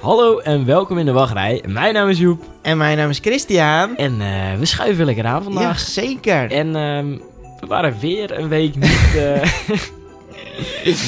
[0.00, 1.62] Hallo en welkom in de wachtrij.
[1.68, 3.96] Mijn naam is Joep En mijn naam is Christian.
[3.96, 5.78] en eh, we schuiven lekker aan Ja, vandaag.
[5.78, 6.50] zeker.
[6.50, 7.06] En ehm,
[7.60, 9.42] we waren weer een week niet, eh,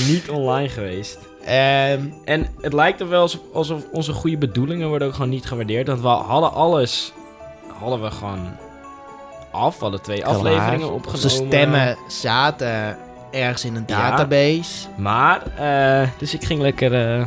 [0.11, 1.19] niet online geweest.
[1.49, 5.87] Ehm, En het lijkt er wel alsof, onze goede bedoelingen worden ook gewoon niet gewaardeerd.
[5.87, 7.13] Want we hadden alles,
[7.81, 8.47] hadden we gewoon
[9.53, 9.75] af.
[9.77, 10.35] We hadden twee klaar.
[10.35, 11.13] afleveringen opgenomen.
[11.13, 12.97] Onze stemmen zaten
[13.31, 14.89] ergens in een database.
[14.97, 17.21] Maar Maar, eh, dus ik ging lekker, eh,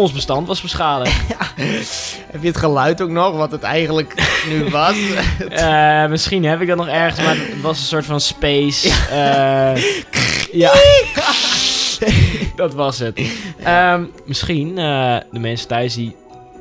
[0.00, 1.16] ons bestand was beschadigd.
[2.32, 4.14] Heb je het geluid ook nog, wat het eigenlijk
[4.48, 4.94] nu was?
[5.50, 8.88] Eh, misschien heb ik dat nog ergens, maar het was een soort van space.
[9.10, 9.82] eh,
[10.52, 10.72] ja.
[12.56, 13.20] dat was het.
[13.62, 16.16] Ehm, misschien, eh, de mensen thuis die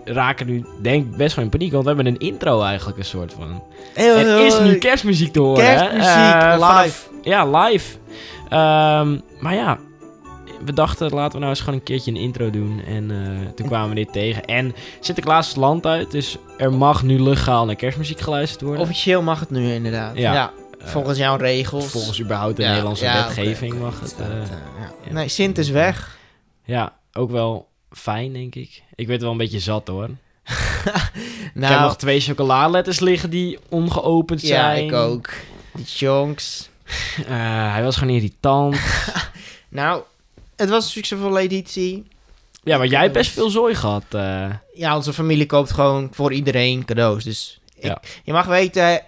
[0.06, 3.34] raken nu denk best wel in paniek, want we hebben een intro eigenlijk een soort
[3.38, 3.64] van.
[3.94, 5.64] Heel, Er is nu kerstmuziek te horen.
[5.66, 6.98] Kerstmuziek, vanaf- live.
[7.30, 7.96] ja, live.
[8.50, 9.78] Ehm, maar ja,
[10.66, 12.82] we dachten laten we nou eens gewoon een keertje een intro doen.
[12.86, 14.46] En eh, toen kwamen we dit tegen.
[14.46, 18.82] En Sinterklaas is land uit, dus er mag nu legaal naar kerstmuziek geluisterd worden.
[18.82, 20.18] Officieel mag het nu inderdaad.
[20.18, 20.34] Ja.
[20.34, 20.52] Ja.
[20.80, 21.86] Eh, volgens jouw regels.
[21.86, 24.16] Volgens überhaupt de Ja, Nederlandse ja, wetgeving mag het.
[24.20, 24.94] eh, ja.
[25.08, 25.14] ja.
[25.14, 26.18] Nee, Sint is weg.
[26.66, 28.84] ja, ook wel fijn, denk ik.
[28.96, 30.04] Ik werd wel een beetje zat hoor.
[30.44, 30.52] ik
[30.84, 34.86] heb nou, nog twee chocoladeletters liggen die ongeopend ja, zijn.
[34.86, 35.30] ik ook.
[35.74, 36.68] Die chonks.
[37.28, 38.78] Eh, hij was gewoon irritant.
[39.70, 40.02] Nou,
[40.60, 42.08] het was een succesvolle editie.
[42.64, 44.04] ja, maar jij hebt best veel zooi gehad.
[44.10, 44.50] eh.
[44.74, 47.24] Ja, onze familie koopt gewoon voor iedereen cadeaus.
[47.24, 48.02] Dus ik, Ja.
[48.24, 49.02] je mag weten,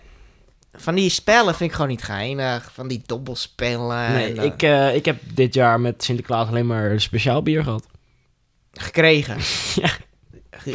[0.74, 2.72] van die spellen vind ik gewoon niet geinig.
[2.74, 4.12] Van die dobbelspellen.
[4.14, 7.64] Nee, en, eh, ik, eh, ik heb dit jaar met Sinterklaas alleen maar speciaal bier
[7.64, 7.86] gehad.
[8.74, 9.38] Gekregen.
[9.81, 9.90] Ja.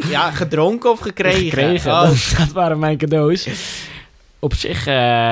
[0.09, 1.39] Ja, gedronken of gekregen?
[1.49, 1.91] Gekregen.
[1.91, 3.47] Oh, Dat, dat waren mijn cadeaus.
[4.39, 4.85] Op zich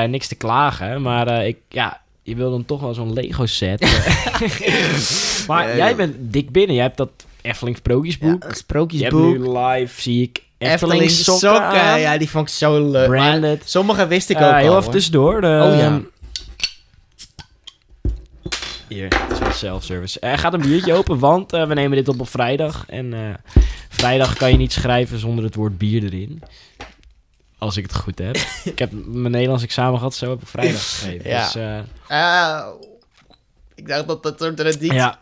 [0.07, 3.81] niks te klagen, maar ik, ja, je wil dan toch wel zo'n Lego set.
[3.81, 5.47] eh.
[5.47, 6.75] maar jij bent dik binnen.
[6.75, 7.09] Jij hebt dat
[7.41, 8.29] Efteling Sprookjesboek.
[8.29, 9.37] ja, je hebt sprookjesboek.
[9.37, 11.99] nu live, zie ik, Efteling, Efteling sokken.
[11.99, 13.07] Ja, die vond ik zo leuk.
[13.07, 13.61] Branded.
[13.65, 14.57] sommige wist ik Eh, ook al.
[14.57, 15.41] heel even tussendoor.
[15.41, 16.01] De, Oh ja.
[18.87, 20.19] Hier, het is wel self-service.
[20.19, 22.85] Er gaat een biertje open, want eh, we nemen dit op op vrijdag.
[22.87, 23.19] En eh,
[23.89, 26.41] vrijdag kan je niet schrijven zonder het woord bier erin.
[27.57, 28.35] Als ik het goed heb.
[28.73, 31.29] ik heb mijn Nederlands examen gehad, zo heb ik vrijdag geschreven.
[31.29, 31.43] Ja.
[31.43, 32.67] Dus, eh, Ah,
[33.75, 34.93] ik dacht dat dat soort traditie...
[34.93, 35.19] ja,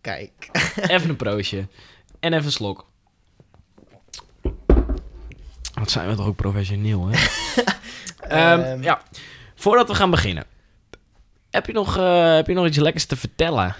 [0.00, 0.48] Kijk.
[0.94, 1.66] even een proostje.
[2.20, 2.86] En even een slok.
[5.74, 7.18] Wat zijn we toch ook professioneel, hè?
[8.20, 9.02] Ehm, Ehm, ja,
[9.54, 10.44] voordat we gaan beginnen.
[11.50, 13.74] Heb je nog, eh, heb je nog iets lekkers te vertellen?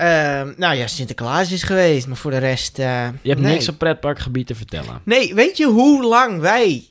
[0.00, 2.78] Ehm, nou ja, Sinterklaas is geweest, maar voor de rest...
[2.78, 3.52] eh, Je hebt nee.
[3.52, 5.00] niks op pretparkgebied te vertellen.
[5.04, 6.84] Nee, weet je hoe lang wij,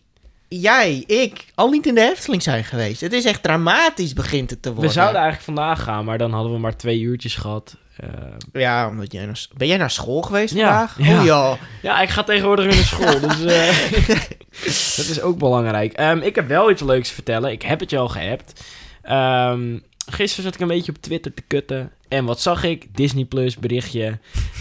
[0.48, 3.02] jij, ik, al niet in de Efteling zijn geweest?
[3.02, 4.88] Het is echt dramatisch begint het te worden.
[4.88, 7.76] We zouden eigenlijk vandaag gaan, maar dan hadden we maar twee uurtjes gehad.
[7.98, 8.10] Eh,
[8.54, 11.08] Ja, omdat jij naar, ben jij naar school geweest Ja, vandaag?
[11.10, 11.20] ja.
[11.20, 11.58] Oh ja.
[11.82, 14.18] ja, ik ga tegenwoordig weer naar school, dus eh,
[14.98, 15.94] dat is ook belangrijk.
[15.94, 17.52] Ehm, ik heb wel iets leuks te vertellen.
[17.52, 18.64] Ik heb het je al geappt.
[19.02, 19.78] Ehm,
[20.12, 21.92] gisteren zat ik een beetje op Twitter te kutten.
[22.10, 22.88] En wat zag ik?
[22.96, 24.20] Disney Plus berichtje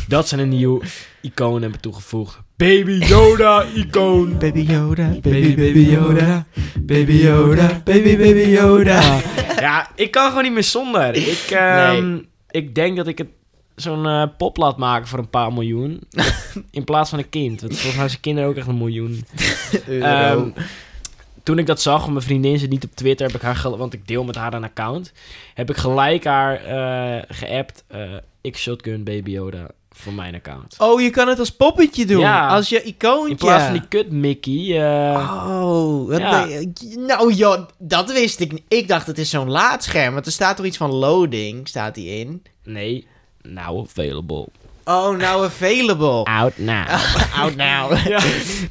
[0.08, 0.80] dat ze een nieuw
[1.22, 2.40] icoon hebben toegevoegd.
[2.56, 4.38] Baby Yoda icoon.
[4.38, 6.46] Baby Yoda, Baby, baby Yoda.
[6.80, 9.20] baby Yoda, baby baby Yoda.
[9.60, 11.14] Ja, ik kan gewoon niet meer zonder.
[11.14, 12.18] Ik, ehm,
[12.50, 13.28] ik denk dat ik het
[13.74, 16.00] zo'n eh, pop laat maken voor een paar miljoen.
[16.70, 17.60] In plaats van een kind.
[17.60, 19.24] Want volgens mij zijn kinderen ook echt een miljoen.
[19.88, 20.48] Ehm,
[21.48, 24.06] toen ik dat zag, mijn vriendin zit niet op Twitter, heb ik haar want ik
[24.06, 25.12] deel met haar een account,
[25.54, 27.84] heb ik gelijk haar eh geappt.
[27.86, 28.00] eh
[28.40, 30.74] ik shotgun Baby Yoda voor mijn account.
[30.78, 32.18] oh, je kan het als poppetje doen.
[32.20, 32.48] Ja.
[32.48, 33.30] Als je icoontje.
[33.30, 34.82] In plaats van die kut Mickey.
[34.82, 36.46] eh, Oh, wat Ja.
[36.46, 38.64] ben je- nou joh, dat wist ik niet.
[38.68, 42.18] Ik dacht het is zo'n laadscherm, want er staat toch iets van loading, staat die
[42.18, 42.42] in.
[42.64, 43.06] Nee,
[43.42, 44.46] now available.
[44.90, 46.24] Oh, now available.
[46.24, 46.86] Out now.
[47.40, 47.96] Out now.
[48.06, 48.20] ja, Ja.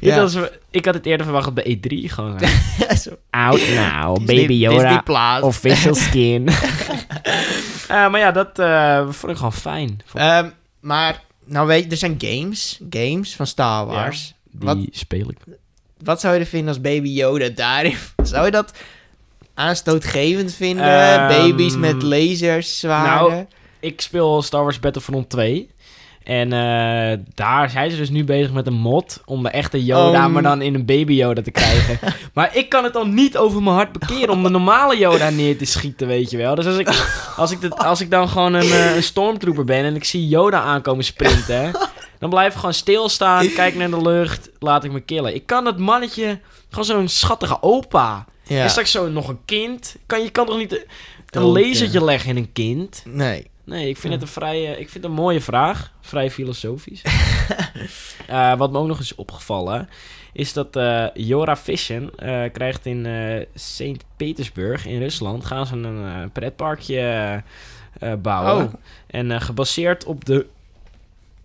[0.00, 0.36] Dit was,
[0.70, 2.38] ik had het eerder verwacht op de E3 gewoon.
[3.30, 5.02] Out now, Disney- Baby Yoda.
[5.42, 6.48] Official skin.
[6.48, 10.00] Eh, maar ja, dat eh, vond ik gewoon fijn.
[10.14, 10.48] Ehm,
[10.80, 12.80] maar, nou weet je, er zijn games.
[12.90, 14.34] Games van Star Wars.
[14.50, 15.36] Die wat- speel ik.
[16.02, 17.96] Wat zou je er vinden als Baby Yoda daarin?
[18.22, 18.72] Zou je dat
[19.54, 20.84] aanstootgevend vinden?
[20.84, 23.30] Ehm, Baby's met lasers, zwaarden?
[23.30, 23.46] nou,
[23.80, 25.70] Ik speel Star Wars Battlefront 2.
[26.28, 30.26] En eh, daar zijn ze dus nu bezig met een mod om de echte Yoda,
[30.26, 30.32] Oh.
[30.32, 31.98] maar dan in een baby Yoda te krijgen.
[32.34, 35.58] maar ik kan het dan niet over mijn hart bekeren om de normale Yoda neer
[35.58, 36.54] te schieten, weet je wel.
[36.54, 36.88] Dus als ik,
[37.36, 40.60] als ik, als ik dan gewoon een, eh, een stormtrooper ben en ik zie Yoda
[40.60, 41.72] aankomen sprinten,
[42.18, 45.34] dan blijf ik gewoon stilstaan, kijk naar de lucht, laat ik me killen.
[45.34, 46.38] Ik kan dat mannetje,
[46.70, 48.24] gewoon zo'n schattige opa.
[48.42, 48.64] Ja.
[48.64, 49.96] Is straks zo nog een kind?
[50.06, 50.86] Kan, je kan toch niet
[51.30, 53.02] een lasertje leggen in een kind?
[53.06, 53.46] Nee.
[53.68, 55.92] Nee, ik vind het een vrij, ik vind het een mooie vraag.
[56.00, 57.02] Vrij filosofisch.
[58.26, 59.88] Eh, wat me ook nog eens opgevallen
[60.32, 63.06] is dat eh Jora Vision eh, krijgt in
[63.54, 67.42] Sint-Petersburg in Rusland gaan ze een pretparkje
[68.22, 68.64] bouwen.
[68.64, 68.72] Oh.
[69.06, 70.46] En gebaseerd op de,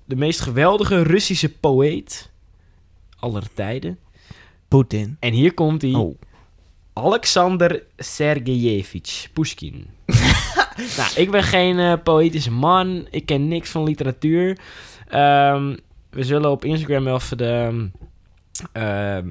[0.06, 2.30] de meest geweldige Russische poëet
[3.20, 4.00] aller tijden.
[4.68, 5.18] Poetin.
[5.20, 5.94] En hier komt hij.
[5.94, 6.16] Oh.
[6.94, 9.88] Alexander Sergejevich Pushkin.
[10.98, 13.08] nou, ik ben geen eh, poëtische man.
[13.10, 14.58] Ik ken niks van literatuur.
[15.08, 15.76] Ehm,
[16.10, 17.90] we zullen op Instagram wel even de,
[18.72, 19.28] ehm,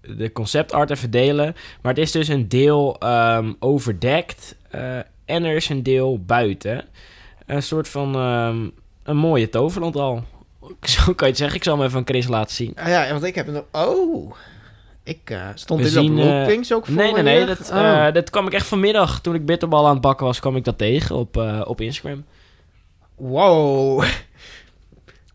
[0.00, 1.54] de conceptart even delen.
[1.82, 3.02] Maar het is dus een deel
[3.58, 4.56] overdekt.
[4.70, 6.84] eh, en er is een deel buiten.
[7.46, 8.14] Een soort van
[9.02, 10.24] een mooie toverland al.
[10.82, 11.56] Zo kan je het zeggen.
[11.56, 12.72] Ik zal hem even aan Chris laten zien.
[12.76, 13.64] Ah, ja, want ik heb nog...
[13.72, 14.32] Oh.
[15.04, 17.46] Ik eh, stond We dit zien, op eh, loopings ook voor Nee, nee, nee.
[17.46, 18.06] Dat, Oh.
[18.06, 19.20] eh, dat kwam ik echt vanmiddag.
[19.20, 22.24] Toen ik bitterbal aan het bakken was, kwam ik dat tegen op, op Instagram.
[23.16, 24.04] Wow.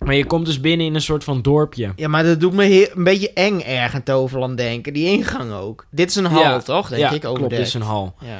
[0.07, 1.92] Maar je komt dus binnen in een soort van dorpje.
[1.95, 4.94] Ja, maar dat doet me een beetje eng erg aan Toverland denken.
[4.94, 5.86] Die ingang ook.
[5.92, 6.59] Dit is een hal, Ja.
[6.59, 6.89] toch?
[6.89, 7.50] Denk ja, ik, klopt.
[7.50, 8.15] Dit is een hal.
[8.19, 8.39] Ja.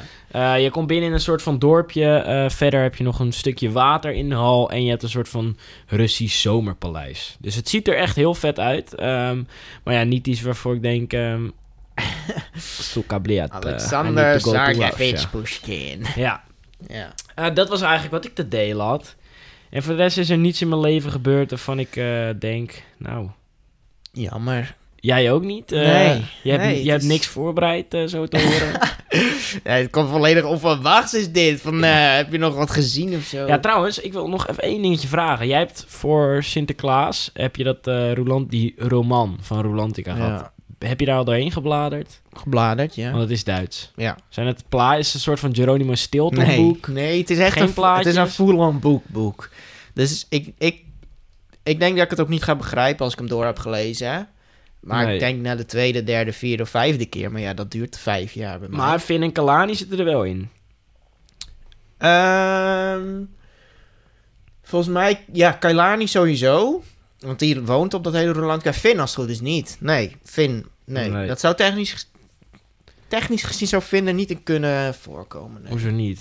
[0.56, 2.16] Eh, je komt binnen in een soort van dorpje.
[2.16, 4.70] eh, verder heb je nog een stukje water in de hal.
[4.70, 7.38] En je hebt een soort van Russisch zomerpaleis.
[7.40, 8.96] Dus het ziet er echt heel vet uit.
[8.96, 9.44] Ehm,
[9.84, 11.12] maar ja, niet iets waarvoor ik denk...
[13.52, 14.32] I Alexander
[14.98, 15.28] Russia.
[15.32, 16.06] Pushkin.
[16.16, 16.44] Ja,
[16.88, 17.50] Ja.
[17.50, 19.16] Dat was eigenlijk wat ik te delen had.
[19.70, 22.84] En voor de rest is er niets in mijn leven gebeurd waarvan ik eh, denk,
[22.98, 23.28] nou,
[24.12, 24.76] Jammer.
[24.96, 25.72] jij ook niet?
[25.72, 28.80] Eh, Nee, Je hebt, nee, je het hebt is- niks voorbereid, eh, zo te horen.
[29.64, 31.62] Ja, het komt volledig onverwachts is dit.
[31.62, 33.48] Van, heb je nog wat gezien of zo?
[33.48, 35.48] ja, trouwens, ik wil nog even één dingetje vragen.
[35.48, 37.88] Jij hebt voor Sinterklaas, heb je dat
[38.18, 40.40] Roland, die roman van Rolantica gehad.
[40.40, 40.54] Ja.
[40.80, 42.22] Heb je daar al doorheen gebladerd?
[42.34, 43.10] Gebladerd, ja.
[43.10, 43.92] Want het is Duits.
[43.96, 44.18] Ja.
[44.30, 46.88] Zijn het pla is het een soort van Geronimo Stilton Nee, boek?
[46.88, 48.36] nee, het is echt Geen een, het is een plaatjes?
[48.36, 49.50] full-on boekboek.
[49.94, 50.84] Dus ik, ik,
[51.64, 54.12] ik denk dat ik het ook niet ga begrijpen als ik hem door heb gelezen.
[54.12, 54.20] hè.
[54.80, 55.14] Maar Nee.
[55.14, 57.32] ik denk na de tweede, derde, vierde of vijfde keer.
[57.32, 58.78] Maar ja, dat duurt vijf jaar bij mij.
[58.78, 60.50] Maar Finn en Kalani zitten er wel in.
[61.98, 63.22] Ehm,
[64.64, 66.84] volgens mij, ja, Kailani sowieso.
[67.20, 68.64] Want die woont op dat hele Roland.
[68.70, 69.78] Finn als het goed is niet.
[69.80, 71.10] Nee, Finn, nee.
[71.10, 71.28] Nee.
[71.28, 72.10] Dat zou technisch,
[73.08, 75.62] technisch gezien zou Finn er niet in kunnen voorkomen.
[75.62, 75.72] Nee.
[75.72, 76.20] Hoezo niet?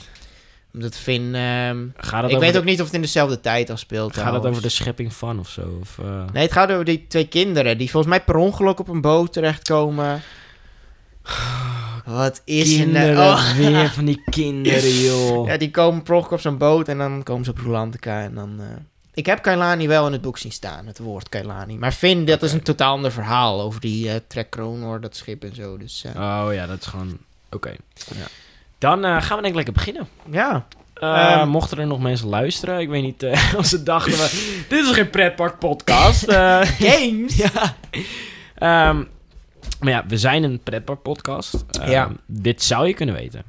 [0.74, 1.34] Omdat Finn...
[1.34, 4.16] ehm, Gaat het ik weet de- ook niet of het in dezelfde tijd afspeelt.
[4.16, 5.78] Gaat het over de schepping van of zo?
[5.80, 8.88] Of, eh, Nee, het gaat over die twee kinderen die volgens mij per ongeluk op
[8.88, 10.22] een boot terechtkomen.
[12.04, 13.32] Wat is er kinderen, nou?
[13.38, 13.56] Oh.
[13.56, 15.46] weer van die kinderen, joh.
[15.46, 18.34] Ja, die komen per ongeluk op zo'n boot en dan komen ze op Rolantica en
[18.34, 18.60] dan...
[18.60, 18.66] eh,
[19.16, 21.76] Ik heb Kailani wel in het boek zien staan, het woord Kailani.
[21.76, 25.42] Maar Finn, dat is een totaal ander verhaal over die eh Trek Kronor, dat schip
[25.44, 25.76] en zo.
[25.78, 27.18] Dus eh, Oh ja, dat is gewoon...
[27.50, 27.68] Oké.
[28.14, 28.26] Ja.
[28.78, 30.08] Dan eh, gaan we denk ik lekker beginnen.
[30.30, 30.66] ja.
[30.94, 31.48] Eh, Ehm.
[31.48, 33.26] mochten er nog mensen luisteren, ik weet niet
[33.58, 34.12] of ze dachten...
[34.12, 36.32] we- dit is geen pretpark podcast.
[36.88, 37.36] Games!
[37.46, 37.76] ja.
[38.54, 38.96] Ehm,
[39.80, 41.64] maar ja, we zijn een pretpark podcast.
[41.70, 42.10] Ehm, Ja.
[42.26, 43.42] Dit zou je kunnen weten.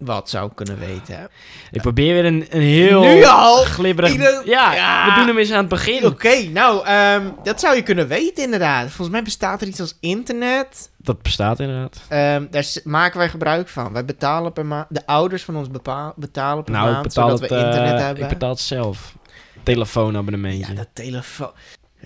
[0.00, 1.28] Wat zou ik kunnen weten?
[1.70, 3.62] Ik probeer weer een, een heel Nu al?
[3.64, 4.12] glibberig...
[4.12, 5.04] Ieder- Ja, Ja.
[5.08, 6.06] we doen hem eens aan het begin.
[6.06, 8.86] Oké, nou, ehm, dat zou je kunnen weten inderdaad.
[8.86, 10.90] Volgens mij bestaat er iets als internet.
[10.96, 12.00] Dat bestaat inderdaad.
[12.08, 13.92] Ehm, daar maken wij gebruik van.
[13.92, 14.86] Wij betalen per maand.
[14.88, 15.68] De ouders van ons
[16.16, 18.22] betalen per Nou, maand, betaal, zodat het, we internet eh, hebben.
[18.22, 19.14] ik betaal het zelf.
[19.62, 20.66] Telefoonabonnementje.
[20.72, 21.50] Ja, dat telefoon.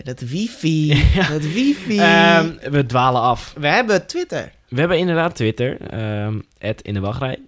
[0.03, 1.05] Dat wifi.
[1.33, 1.99] Dat wifi.
[1.99, 3.55] Ehm, we dwalen af.
[3.59, 4.53] we hebben Twitter.
[4.69, 5.81] We hebben inderdaad Twitter.
[5.91, 6.39] ehm
[6.83, 7.39] in de wachtrij.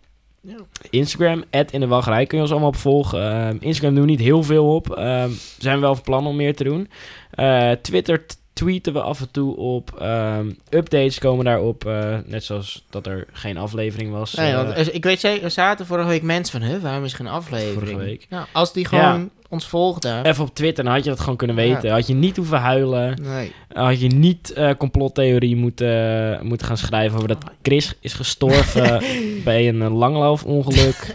[0.90, 2.26] Instagram, in de wachtrij.
[2.26, 3.22] Kun je ons allemaal op volgen.
[3.32, 4.90] Ehm, Instagram doen we niet heel veel op.
[4.96, 6.88] Ehm zijn we wel van plan om meer te doen.
[7.30, 9.96] Eh, Twitter tweeten we af en toe op.
[10.00, 11.84] Ehm, updates komen daarop.
[11.86, 14.34] eh, net zoals dat er geen aflevering was.
[14.34, 17.12] Nee, eh, want ik weet zeker, er zaten vorige week mensen van, huh, waarom is
[17.12, 17.74] geen aflevering?
[17.74, 18.26] Vorige week.
[18.30, 20.24] Nou, als die gewoon ons volgden.
[20.24, 21.90] Even op Twitter, dan had je dat gewoon kunnen weten.
[21.90, 23.18] Had je niet hoeven huilen.
[23.22, 23.52] Nee.
[23.72, 29.02] Had je niet eh, complottheorie moeten, moeten gaan schrijven over dat Chris is gestorven
[29.44, 31.12] bij een eh, langloofongeluk.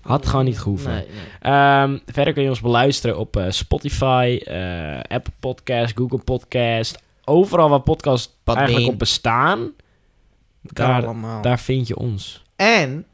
[0.00, 0.92] Had gewoon niet gehoeven.
[0.92, 1.52] Nee, nee.
[1.52, 7.02] Ehm, verder kun je ons beluisteren op eh, Spotify, eh, Apple Podcast, Google Podcast.
[7.24, 9.72] Overal waar podcasts eigenlijk op bestaan,
[10.62, 12.44] daar, vind je ons.
[12.56, 13.06] En,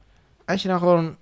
[0.45, 1.17] als je nou gewoon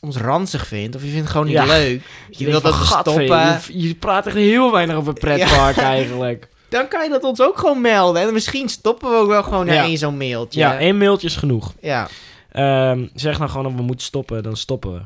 [0.00, 1.64] ons ranzig vindt, of je vindt het gewoon niet Ja.
[1.66, 5.76] leuk, je, wilt dat we "Gadver, stoppen, Je, je praat echt heel weinig over pretpark
[5.76, 6.48] eigenlijk.
[6.68, 8.22] dan kan je dat ons ook gewoon melden.
[8.22, 9.82] En misschien stoppen we ook wel gewoon Ja.
[9.84, 10.60] één zo'n mailtje.
[10.60, 11.74] Ja, één mailtje is genoeg.
[11.80, 12.08] Ja,
[12.52, 15.00] Ehm, zeg nou gewoon dat we moeten stoppen, dan stoppen we.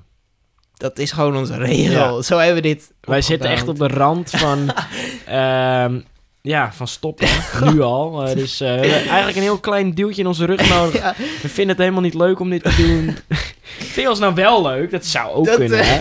[0.77, 2.23] dat is gewoon onze regel.
[2.23, 4.71] Zo hebben we dit Wij zitten echt op de rand van,
[5.27, 6.01] ehm,
[6.43, 7.29] ja, van stoppen,
[7.73, 8.27] nu al.
[8.27, 11.01] Eh, dus eh, we hebben eigenlijk een heel klein duwtje in onze rug nodig.
[11.01, 13.17] Ja, We vinden het helemaal niet leuk om dit te doen.
[13.63, 14.91] Vind je ons nou wel leuk?
[14.91, 16.01] Dat zou ook dat kunnen, eh, hè?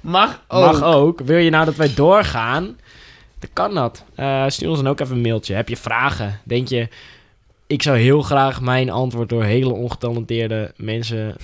[0.00, 0.72] mag ook.
[0.72, 1.20] Mag ook.
[1.20, 2.78] Wil je nou dat wij doorgaan?
[3.38, 4.04] Dan kan dat.
[4.14, 5.54] Eh, stuur ons dan ook even een mailtje.
[5.54, 6.40] Heb je vragen?
[6.44, 6.88] Denk je,
[7.66, 11.36] ik zou heel graag mijn antwoord door hele ongetalenteerde mensen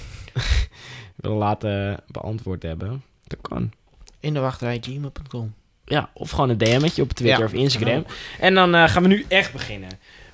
[1.17, 3.03] willen laten beantwoord hebben?
[3.27, 3.71] Dat kan.
[4.21, 5.55] In de wachtrij gmail.com.
[5.89, 8.05] Ja, of gewoon een DM'tje op Twitter Ja, of Instagram.
[8.41, 9.89] En dan eh, gaan we nu echt beginnen.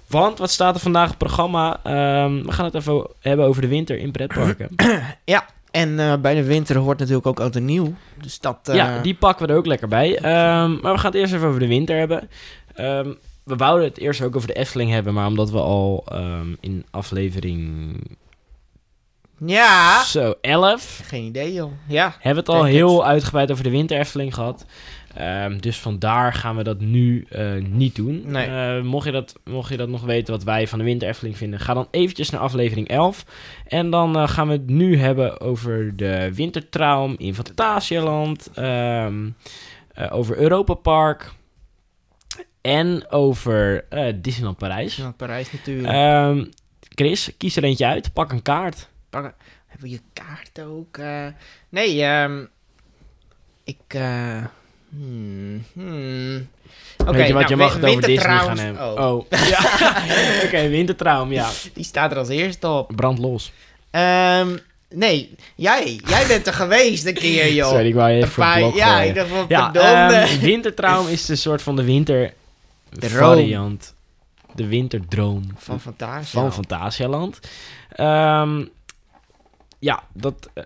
[0.07, 1.81] Want wat staat er vandaag op het programma?
[1.83, 4.69] Ehm, we gaan het even hebben over de winter in pretparken.
[5.71, 7.95] En eh, bij de winter hoort natuurlijk ook oud en nieuw.
[8.23, 8.59] Dus dat...
[8.69, 10.17] eh, Ja, die pakken we er ook lekker bij.
[10.17, 12.29] Ehm, maar we gaan het eerst even over de winter hebben.
[12.75, 13.13] Ehm,
[13.45, 16.05] we wouden het eerst ook over de Efteling hebben, maar omdat we al
[16.61, 17.97] in aflevering
[19.39, 20.03] Ja!
[20.05, 21.73] zo 11 Geen idee, joh.
[21.89, 22.15] Ja.
[22.21, 24.65] hebben we het al heel uitgebreid over de winter Efteling gehad.
[25.15, 28.23] Ehm, dus vandaar gaan we dat nu eh, niet doen.
[28.27, 28.47] Nee.
[28.47, 31.37] Eh, mocht, je dat, mocht je dat nog weten wat wij van de winter Efteling
[31.37, 33.25] vinden, ga dan eventjes naar aflevering 11.
[33.67, 38.51] En dan eh, gaan we het nu hebben over de wintertraum in Fantasialand.
[38.55, 39.29] ehm,
[39.93, 41.33] eh, over Europa Park.
[42.61, 43.85] En over
[44.21, 44.97] Disneyland Parijs.
[44.97, 45.89] Ja, Parijs natuurlijk.
[45.89, 46.45] Ehm,
[46.95, 48.13] Chris, kies er eentje uit.
[48.13, 48.89] Pak een kaart.
[49.11, 49.35] Pakken-
[49.67, 50.99] Hebben we je kaart ook?
[51.69, 51.97] nee,
[53.65, 53.97] ik...
[54.97, 56.49] hmm, hmm.
[56.99, 58.99] Oké, Weet je wat, nou, je mag het over Disney gaan hebben.
[58.99, 59.61] Oh, Oh, ja.
[60.45, 61.49] Oké, wintertraum, ja.
[61.75, 62.93] die staat er als eerste op.
[62.97, 63.53] Brand los.
[63.91, 64.57] Ehm,
[64.91, 66.01] nee, jij.
[66.07, 67.69] Jij bent er geweest een keer, joh.
[67.69, 71.27] Sorry, ik wou je Een even blok ja, ik dacht van, Ja, ehm, wintertraum is
[71.27, 72.33] de soort van de winter
[72.91, 73.11] Droom.
[73.13, 73.95] variant.
[74.55, 76.41] De winterdroom van Fantasia.
[76.41, 77.41] van Fantasialand.
[77.91, 78.65] Ehm,
[79.79, 80.51] ja, dat...
[80.55, 80.65] eh,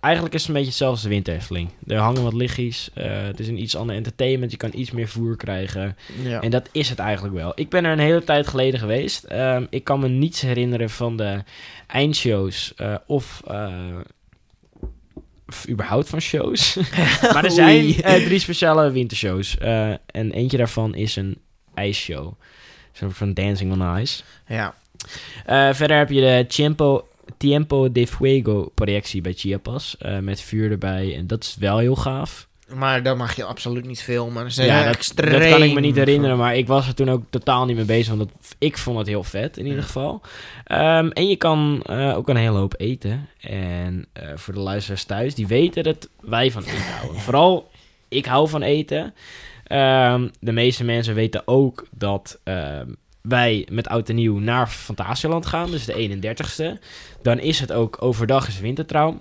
[0.00, 1.68] eigenlijk is het een beetje hetzelfde als de winter Efteling.
[1.86, 2.90] Er hangen wat lichtjes.
[2.94, 4.50] eh, het is een iets ander entertainment.
[4.50, 5.96] Je kan iets meer voer krijgen.
[6.22, 6.40] Ja.
[6.40, 7.52] En dat is het eigenlijk wel.
[7.54, 9.24] Ik ben er een hele tijd geleden geweest.
[9.24, 11.42] Ehm, ik kan me niets herinneren van de
[11.86, 13.72] eindshows eh, of, eh,
[15.48, 16.78] of überhaupt van shows.
[17.32, 19.58] maar er zijn drie speciale wintershows.
[19.58, 21.38] En eentje daarvan is een
[21.74, 22.32] ijsshow.
[22.92, 24.22] Zo'n van Dancing on Ice.
[24.46, 24.74] ja.
[25.72, 29.96] Verder heb je de Tiempo, Tiempo de Fuego projectie bij Chiapas.
[29.98, 31.16] eh, met vuur erbij.
[31.16, 32.46] En dat is wel heel gaaf.
[32.74, 34.42] Maar daar mag je absoluut niet filmen.
[34.42, 35.40] Dat is Ja, dat, extreem.
[35.40, 37.84] dat kan ik me niet herinneren, maar ik was er toen ook totaal niet mee
[37.84, 40.20] bezig, want dat, ik vond het heel vet in ieder geval.
[40.64, 43.28] Ehm, en je kan eh, ook een hele hoop eten.
[43.40, 47.20] En eh, voor de luisteraars thuis, die weten dat wij van eten houden.
[47.20, 47.70] Vooral,
[48.08, 49.14] ik hou van eten.
[49.64, 52.88] Ehm, de meeste mensen weten ook dat ehm,
[53.28, 56.78] wij met Oud en Nieuw naar Fantasieland gaan, dus de 31ste.
[57.22, 59.20] Dan is het ook overdag is wintertrouw.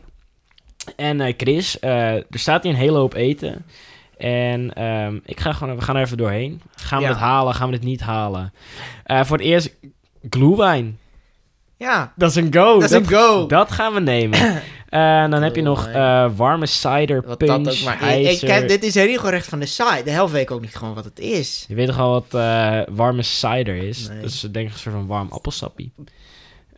[0.95, 3.65] En eh, Chris, eh, er staat hier een hele hoop eten.
[4.17, 6.61] En ehm, ik ga gewoon, we gaan er even doorheen.
[6.75, 7.09] Gaan we Ja.
[7.11, 7.53] het halen?
[7.53, 8.53] Gaan we het niet halen?
[9.03, 9.75] Eh, voor het eerst,
[10.29, 10.99] glühwein.
[11.77, 12.73] Ja, Dat is een go.
[12.79, 13.45] dat is een go.
[13.45, 14.39] Dat gaan we nemen.
[14.89, 18.17] En dan heb je nog eh, warme cider, Wat punch, dat ook maar.
[18.17, 20.01] Ik, ik dit is regelrecht van de site.
[20.03, 21.65] De helft weet ik ook niet gewoon wat het is.
[21.67, 24.07] Je weet toch al wat eh, warme cider is?
[24.07, 24.21] Nee.
[24.21, 25.91] Dat is denk ik een soort van warm appelsappie.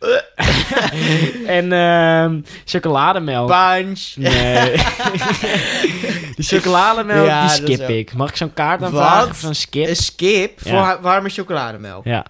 [1.46, 3.48] en ehm chocolademelk.
[3.48, 4.14] Punch.
[4.16, 4.70] Nee.
[6.36, 8.14] Die chocolademelk, Ja, die skip ik.
[8.14, 9.88] Mag ik zo'n kaart aanvragen van skip?
[9.88, 11.00] Een skip voor Ja.
[11.00, 12.04] warme chocolademelk.
[12.04, 12.26] Ja.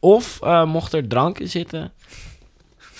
[0.00, 1.92] Of eh, mocht er drank in zitten,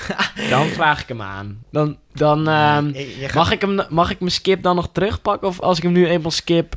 [0.51, 1.63] dan vraag ik hem aan.
[1.71, 4.89] Dan, dan ehm, Je- je gaat- mag, ik hem, mag ik mijn skip dan nog
[4.93, 5.49] terugpakken?
[5.49, 6.75] Of als ik hem nu eenmaal skip...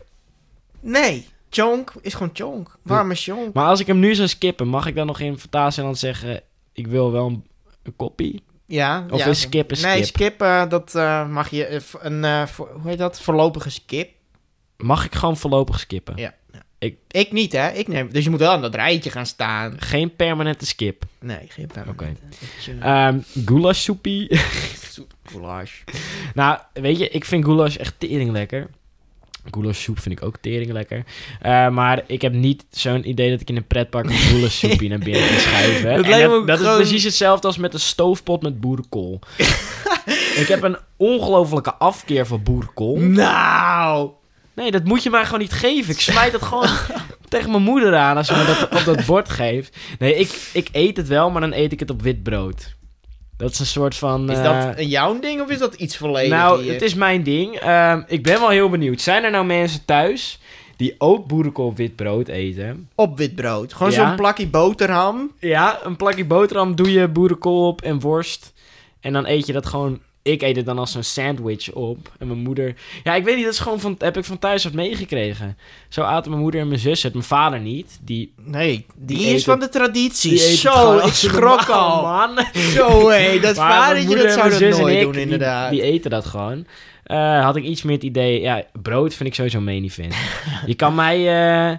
[0.82, 2.78] Nee, chonk is gewoon chonk.
[2.82, 3.54] Warme chonk.
[3.54, 6.42] Maar als ik hem nu zou skippen, mag ik dan nog in Fantasieland zeggen...
[6.74, 7.46] Ik wil wel een,
[7.84, 8.44] een koppie?
[8.66, 9.06] Ja.
[9.10, 9.26] Of ja.
[9.26, 10.16] is skip een Nee, skip?
[10.16, 11.66] skip, eh, dat eh, mag je...
[11.66, 13.22] eh, een, voor- hoe heet dat?
[13.22, 14.10] Voorlopige skip.
[14.78, 16.18] Mag ik gewoon voorlopig skippen?
[16.18, 16.34] Ja.
[16.84, 17.70] Ik- ik niet, hè.
[17.72, 19.74] Ik neem, dus je moet wel aan dat rijtje gaan staan.
[19.82, 21.04] Geen permanente skip.
[21.20, 22.22] Nee, geen permanente.
[22.72, 22.86] Oké.
[22.86, 24.28] Ehm goulash soepie.
[25.32, 25.72] Goulash.
[26.34, 28.68] nou, weet je, ik vind goulash echt tering lekker.
[29.52, 31.04] Goulash soep vind ik ook tering lekker.
[31.42, 34.90] Eh, maar ik heb niet zo'n idee dat ik in een pretpark een goulash soepie
[34.90, 35.96] naar binnen kan schuiven.
[35.96, 39.20] Dat lijkt me dat, is precies hetzelfde als met een stoofpot met boerenkool.
[40.42, 42.98] ik heb een ongelofelijke afkeer van boerenkool.
[42.98, 44.10] Nou.
[44.56, 45.94] Nee, dat moet je mij gewoon niet geven.
[45.94, 46.68] Ik smijt het gewoon
[47.30, 49.78] tegen mijn moeder aan als ze me dat op dat bord geeft.
[50.00, 52.76] Nee, ik, ik eet het wel, maar dan eet ik het op wit brood.
[53.38, 54.30] Dat is een soort van...
[54.32, 57.24] Is eh, dat een jouw ding of is dat iets volledig nou, het is mijn
[57.24, 57.56] ding.
[57.56, 59.02] Ehm, ik ben wel heel benieuwd.
[59.02, 60.40] Zijn er nou mensen thuis
[60.76, 62.90] die ook boerenkool op wit brood eten?
[62.96, 63.74] Op wit brood.
[63.74, 64.08] Gewoon Ja.
[64.08, 65.32] zo'n plakje boterham.
[65.40, 68.54] Ja, een plakje boterham doe je boerenkool op en worst.
[69.00, 70.02] En dan eet je dat gewoon...
[70.24, 72.12] Ik eet het dan als een sandwich op.
[72.20, 72.76] En mijn moeder...
[73.04, 75.58] Ja, ik weet niet, dat is gewoon van, heb ik van thuis uit meegekregen.
[75.90, 77.14] Zo aten mijn moeder en mijn zus het.
[77.14, 78.00] Mijn vader niet.
[78.02, 80.38] Die, Nee, die, Die is van de traditie.
[80.38, 82.02] Zo, ik schrok al.
[82.02, 82.46] man.
[82.76, 85.72] Zo, hé, dat vadertje, dat zou dat nooit ik, doen, inderdaad.
[85.72, 86.66] Die, eten dat gewoon.
[87.04, 88.42] Eh, had ik iets meer het idee...
[88.42, 90.16] Ja, brood vind ik sowieso meen vind.
[90.66, 91.18] je kan mij...
[91.72, 91.78] eh,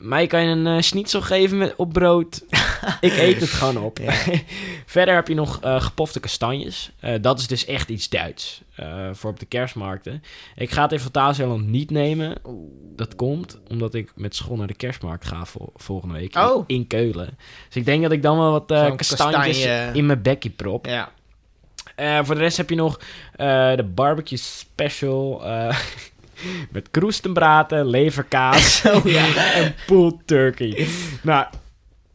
[0.00, 2.42] mij kan je een eh, schnitzel geven met, op brood.
[3.00, 3.98] ik eet het gewoon op.
[3.98, 4.12] Ja.
[4.86, 6.90] Verder heb je nog eh, gepofte kastanjes.
[7.00, 8.62] Eh, dat is dus echt iets Duits.
[9.12, 10.22] voor op de kerstmarkten.
[10.56, 12.36] Ik ga het in Fantasieland niet nemen.
[12.96, 16.34] Dat komt omdat ik met school naar de kerstmarkt ga vol- volgende week.
[16.34, 16.64] in- Oh.
[16.66, 17.38] In Keulen.
[17.66, 18.66] Dus ik denk dat ik dan wel wat
[18.96, 19.08] kastanjes
[19.62, 19.90] kastanje.
[19.92, 20.86] in mijn bekje prop.
[20.86, 21.12] Ja.
[22.24, 23.00] Voor de rest heb je nog
[23.36, 25.42] de barbecue special.
[26.42, 29.52] eh, met kroestenbraten, leverkaas Oh, ja.
[29.54, 30.88] en pulled turkey.
[31.22, 31.46] Nou,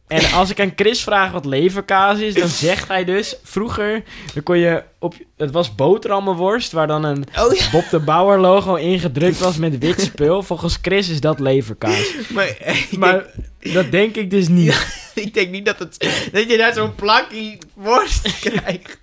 [0.06, 3.36] en als ik aan Chris vraag wat leverkaas is, dan zegt hij dus...
[3.42, 4.02] Vroeger,
[4.34, 5.14] dan kon je op...
[5.36, 9.78] Het was boterhammenworst, waar dan een Oh ja, Bob de Bauer logo ingedrukt was met
[9.78, 10.42] wit spul.
[10.42, 12.14] Volgens Chris is dat leverkaas.
[12.28, 12.56] maar,
[12.98, 13.24] Maar
[13.58, 14.86] dat denk ik dus niet.
[15.14, 18.98] ik denk niet dat, het, dat je daar zo'n plakje worst krijgt.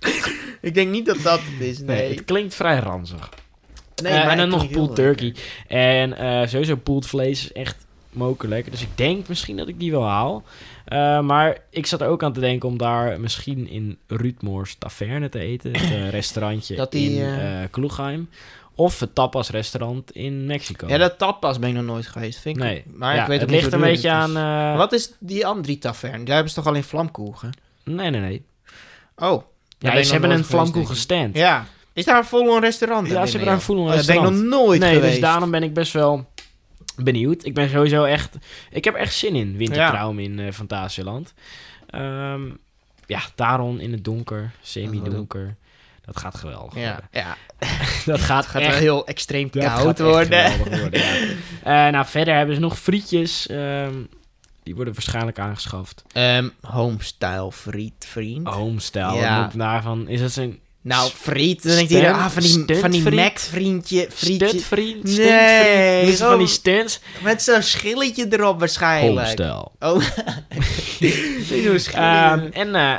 [0.60, 2.10] ik denk niet dat dat het is, Nee, nee.
[2.10, 3.28] het klinkt vrij ranzig.
[4.02, 5.34] Nee, Eh, en dan nog pulled turkey.
[5.68, 8.70] En eh, sowieso pulled vlees is echt moker lekker.
[8.72, 10.42] Dus ik denk misschien dat ik die wel haal.
[10.84, 15.28] Eh, maar ik zat er ook aan te denken om daar misschien in Ruudmoors Taverne
[15.28, 15.70] te eten.
[15.76, 18.28] Het restaurantje Dat die, in Kloegheim.
[18.76, 20.88] Of het tapas restaurant in Mexico.
[20.88, 22.62] Ja, dat tapas ben ik nog nooit geweest, vind ik.
[22.62, 24.14] nee, Maar Ja, ik weet het ligt een beetje is.
[24.14, 24.76] aan...
[24.76, 26.24] Wat is die andere taverne?
[26.24, 27.50] Daar hebben ze toch alleen vlamkoegen?
[27.84, 28.44] Nee, nee, nee.
[29.16, 29.42] Oh.
[29.78, 31.36] Ja, ze hebben een vlamkoegen stand.
[31.36, 31.66] Ja.
[31.94, 33.06] Is daar een vol restaurant?
[33.08, 34.64] Ja, ze hebben daar een full-on Oh, Daar ben ik nog restaurant.
[34.66, 35.12] nooit nee, geweest.
[35.12, 36.26] dus daarom ben ik best wel
[36.96, 37.44] benieuwd.
[37.44, 38.36] Ik ben sowieso echt...
[38.70, 41.34] Ik heb echt zin in Wintertraum in eh Fantasieland.
[41.90, 42.42] Ehm,
[43.06, 45.56] ja, Taron in het donker, semi-donker.
[46.04, 47.08] Dat gaat geweldig Ja, worden.
[47.12, 47.36] ja.
[48.12, 50.58] Dat gaat, Het gaat echt wel heel extreem koud worden.
[50.58, 51.14] worden, ja.
[51.86, 53.46] Eh, nou, verder hebben ze nog frietjes.
[53.46, 53.94] ehm,
[54.62, 56.02] die worden waarschijnlijk aangeschaft.
[56.12, 58.46] Ehm, homestyle friet, vriend.
[58.48, 59.14] Homestyle.
[59.14, 59.20] Ja.
[59.20, 59.50] Ja.
[59.54, 61.62] Daarvan is dat zijn Nou, friet.
[61.62, 63.10] Dan denkt iedereen, ah, van die, van die?
[63.10, 63.96] Mac-vriendje.
[63.96, 65.08] Nee, stuntvriend.
[65.10, 67.00] Ze van die stunts.
[67.22, 69.40] Met zo'n schilletje erop waarschijnlijk.
[69.40, 69.56] Oh.
[71.48, 71.90] Zo'n schilletje.
[71.92, 72.94] Ehm, en eh,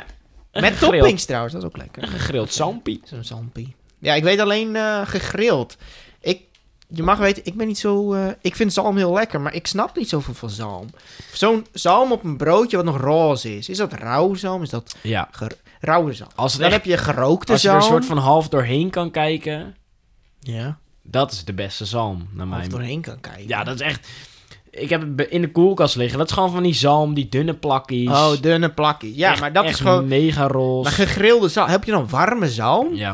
[0.62, 2.02] Met gegrild- toppings trouwens, dat is ook lekker.
[2.02, 3.00] Een gegrild zampie.
[3.04, 3.74] Zo'n zampie.
[3.98, 5.76] Ja, ik weet alleen eh, gegrild.
[6.20, 6.40] Ik,
[6.88, 8.12] je mag weten, ik ben niet zo...
[8.14, 10.86] eh, ik vind zalm heel lekker, maar ik snap niet zoveel van zalm.
[11.32, 13.68] Zo'n zalm op een broodje wat nog roze is.
[13.68, 14.62] Is dat rauw zalm?
[14.62, 15.28] Is dat Ja.
[15.32, 16.30] ger- rauwe zalm?
[16.34, 17.84] Als, Dan echt, heb je gerookte als je er zalm.
[17.84, 19.76] een soort van half doorheen kan kijken,
[20.40, 23.48] Ja, dat is de beste zalm, naar of mijn doorheen kan kijken.
[23.48, 24.08] Ja, dat is echt...
[24.70, 26.18] Ik heb het in de koelkast liggen.
[26.18, 28.08] Dat is gewoon van die zalm, die dunne plakjes.
[28.08, 29.14] Oh, dunne plakjes.
[29.14, 30.08] Ja, Echt- maar dat echt is gewoon...
[30.08, 30.82] mega roze.
[30.82, 31.68] Maar gegrilde zalm.
[31.68, 32.94] Heb je dan warme zalm?
[32.94, 33.12] Ja.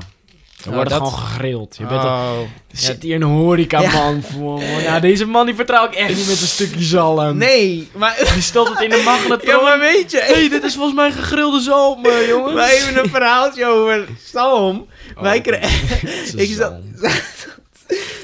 [0.63, 1.77] Er Oh, wordt dat- gewoon gegrild.
[1.79, 2.41] Je bent al- oh.
[2.41, 2.47] er
[2.79, 4.81] zit hier een horecaman voor me.
[4.83, 7.37] Ja, deze man die vertrouw ik echt niet met een stukje zalm.
[7.37, 8.17] Nee, maar...
[8.35, 9.55] Die stelt het in de magnetron.
[9.57, 10.21] Ja, maar weet je...
[10.21, 12.55] hey, dit is volgens mij gegrilde zalm, eh, jongens.
[12.55, 14.87] Wij hebben een verhaaltje over zalm.
[15.21, 15.71] Wij Oh, kregen...
[16.09, 16.75] het is Ik zat-.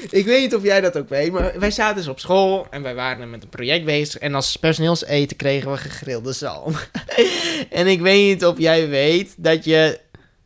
[0.09, 2.81] Ik weet niet of jij dat ook weet, maar wij zaten dus op school en
[2.81, 4.21] wij waren met een project bezig.
[4.21, 6.73] En als personeelseten kregen we gegrilde zalm.
[7.69, 9.99] en ik weet niet of jij weet dat je...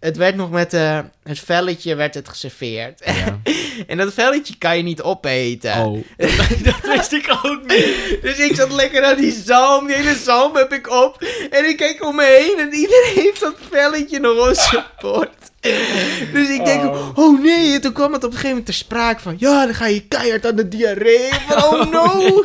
[0.03, 3.01] Het werd nog met eh, het velletje werd het geserveerd.
[3.05, 3.39] Ja.
[3.87, 5.85] en dat velletje kan je niet opeten.
[5.85, 6.03] Oh,
[6.63, 8.17] dat wist ik ook niet.
[8.21, 9.87] Dus ik zat lekker aan die zalm.
[9.87, 11.23] Die hele zalm heb ik op.
[11.49, 15.51] En ik kijk om me heen en iedereen heeft dat velletje nog op zijn bord.
[16.33, 17.17] Dus ik denk, Oh.
[17.17, 17.73] oh, nee.
[17.73, 19.35] En toen kwam het op een gegeven moment ter sprake van...
[19.37, 21.29] Ja, dan ga je keihard aan de diarree.
[21.47, 22.43] Van, oh no.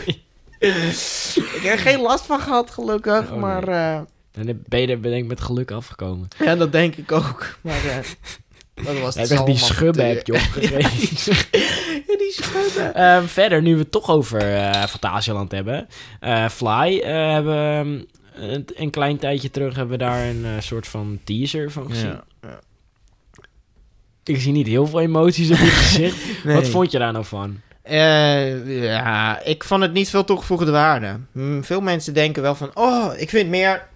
[0.58, 3.24] ik heb er geen last van gehad, gelukkig.
[3.24, 3.38] Oh, nee.
[3.38, 4.00] maar eh,
[4.46, 6.29] dan ben je er ben ik met geluk afgekomen.
[6.38, 7.59] ja, dat denk ik ook.
[7.61, 7.96] Maar eh,
[8.85, 10.79] dat was het echt die schubben heb je opgegeven.
[12.07, 12.94] Ja, die schubben.
[12.94, 15.88] Ehm, verder, nu we het toch over eh Fantasieland hebben.
[16.20, 21.18] eh, Fly hebben ehm, een, een klein tijdje terug hebben we daar een soort van
[21.24, 22.07] teaser van gezien.
[22.09, 22.59] Ja, ja.
[24.24, 26.44] Ik zie niet heel veel emoties op je gezicht.
[26.44, 26.55] Nee.
[26.55, 27.61] Wat vond je daar nou van?
[27.85, 31.16] Ja, ik vond het niet veel toegevoegde waarde.
[31.33, 33.87] Hm, veel mensen denken wel van, oh, ik vind meer...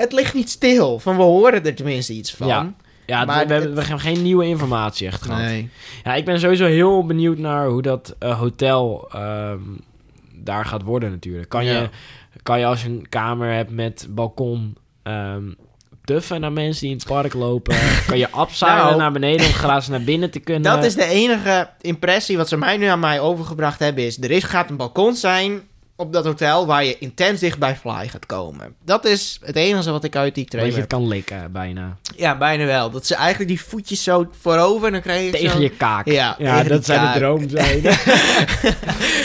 [0.00, 2.46] Het ligt niet stil, van we horen er tenminste iets van.
[2.46, 2.72] Ja,
[3.06, 5.40] Ja, Maar we, hebben geen nieuwe informatie echt gehad.
[5.40, 5.68] Nee.
[6.04, 9.60] Ja, ik ben sowieso heel benieuwd naar hoe dat eh, hotel ehm,
[10.34, 11.48] daar gaat worden natuurlijk.
[11.48, 11.72] Kan, Ja.
[11.80, 11.88] je,
[12.42, 15.44] kan je als je een kamer hebt met balkon ehm,
[16.04, 17.76] tuffen naar mensen die in het park lopen.
[18.06, 18.96] kan je abzeilen Nou.
[18.96, 20.62] naar beneden om gratis naar binnen te kunnen.
[20.74, 24.04] Dat is de enige impressie wat ze mij nu aan mij overgebracht hebben.
[24.04, 25.60] Is er is, gaat een balkon zijn
[26.00, 28.74] op dat hotel waar je intens dicht bij Fly gaat komen.
[28.84, 31.96] Dat is het enige wat ik uit die Dat je trailer het kan likken, bijna.
[32.16, 32.90] Ja, bijna wel.
[32.90, 35.60] Dat ze eigenlijk die voetjes zo voorover en dan krijg je Tegen zo...
[35.60, 36.06] je kaak.
[36.06, 37.12] Ja, ja dat zijn kaak.
[37.14, 37.92] de droomzijden.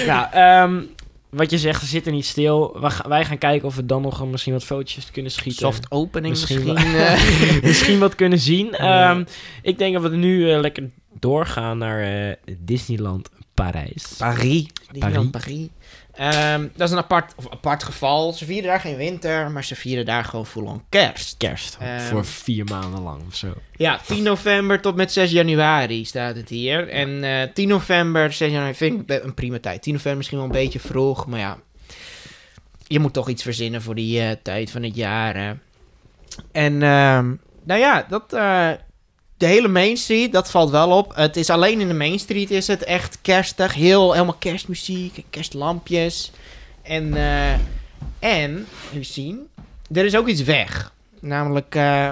[0.05, 0.81] ja, ehm,
[1.29, 2.77] wat je zegt, ze zitten niet stil.
[3.07, 5.61] Wij gaan kijken of we dan nog misschien wat fotootjes kunnen schieten.
[5.61, 6.95] Soft opening Misschien misschien.
[6.95, 7.61] eh.
[7.69, 8.67] misschien wat kunnen zien.
[8.71, 9.09] Ja.
[9.11, 9.23] Ehm,
[9.61, 14.15] ik denk dat we nu eh, lekker doorgaan naar eh, Disneyland Parijs.
[14.17, 14.65] Paris.
[14.91, 15.47] Disneyland Paris.
[15.55, 15.67] Paris.
[16.17, 18.34] Ehm, dat is een apart, of apart geval.
[18.34, 21.38] Ze vieren daar geen winter, maar ze vieren daar gewoon full-on kerst.
[21.38, 21.78] Kerst.
[21.80, 21.99] Ehm.
[21.99, 23.54] voor vier maanden lang of zo.
[23.75, 26.89] Ja, 10 november tot met 6 januari staat het hier.
[26.89, 29.82] En eh 10 november, 6 januari vind ik een prima tijd.
[29.82, 31.58] 10 november misschien wel een beetje vroeg, maar ja.
[32.88, 35.36] Je moet toch iets verzinnen voor die eh, tijd van het jaar.
[35.36, 35.54] hè.
[36.51, 38.69] En ehm, nou ja, dat, eh,
[39.45, 41.15] de hele Main Street, dat valt wel op.
[41.15, 43.73] Het is alleen in de Main Street is het echt kerstig.
[43.73, 46.31] Heel, helemaal kerstmuziek, en kerstlampjes.
[46.81, 47.53] En, eh,
[48.19, 49.47] en, even zien,
[49.91, 50.93] er is ook iets weg.
[51.19, 52.12] Namelijk, eh,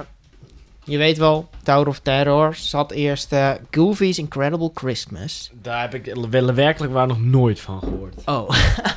[0.83, 5.51] je weet wel, Tower of Terror zat eerst eh, Goofy's Incredible Christmas.
[5.61, 8.15] Daar heb ik wel werkelijk waar nog nooit van gehoord.
[8.25, 8.49] Oh,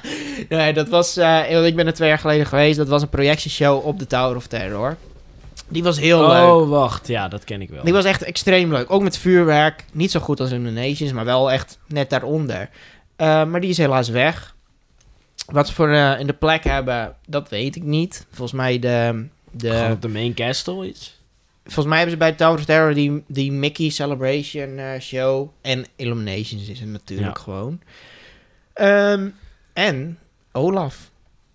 [0.49, 2.77] nee, dat was, eh, ik ben er twee jaar geleden geweest.
[2.77, 4.97] Dat was een projectieshow op de Tower of Terror.
[5.69, 6.43] Die was heel leuk.
[6.49, 7.07] Oh, wacht.
[7.09, 7.85] Ja, dat ken ik wel.
[7.85, 8.91] Die was echt extreem leuk.
[8.91, 9.85] Ook met vuurwerk.
[9.93, 12.69] Niet zo goed als Indonesiërs, maar wel echt net daaronder.
[13.17, 14.55] Eh, maar die is helaas weg.
[15.47, 18.27] Wat ze voor eh, in de plek hebben, dat weet ik niet.
[18.31, 19.27] Volgens mij de...
[19.51, 21.15] de Gewoon op de main castle iets?
[21.65, 25.49] Volgens mij hebben ze bij Tower of Terror die, die Mickey Celebration eh, show.
[25.61, 27.43] En Illuminations is er natuurlijk Ja.
[27.43, 27.81] gewoon.
[28.73, 29.29] Ehm,
[29.73, 30.19] en
[30.53, 31.11] Olaf.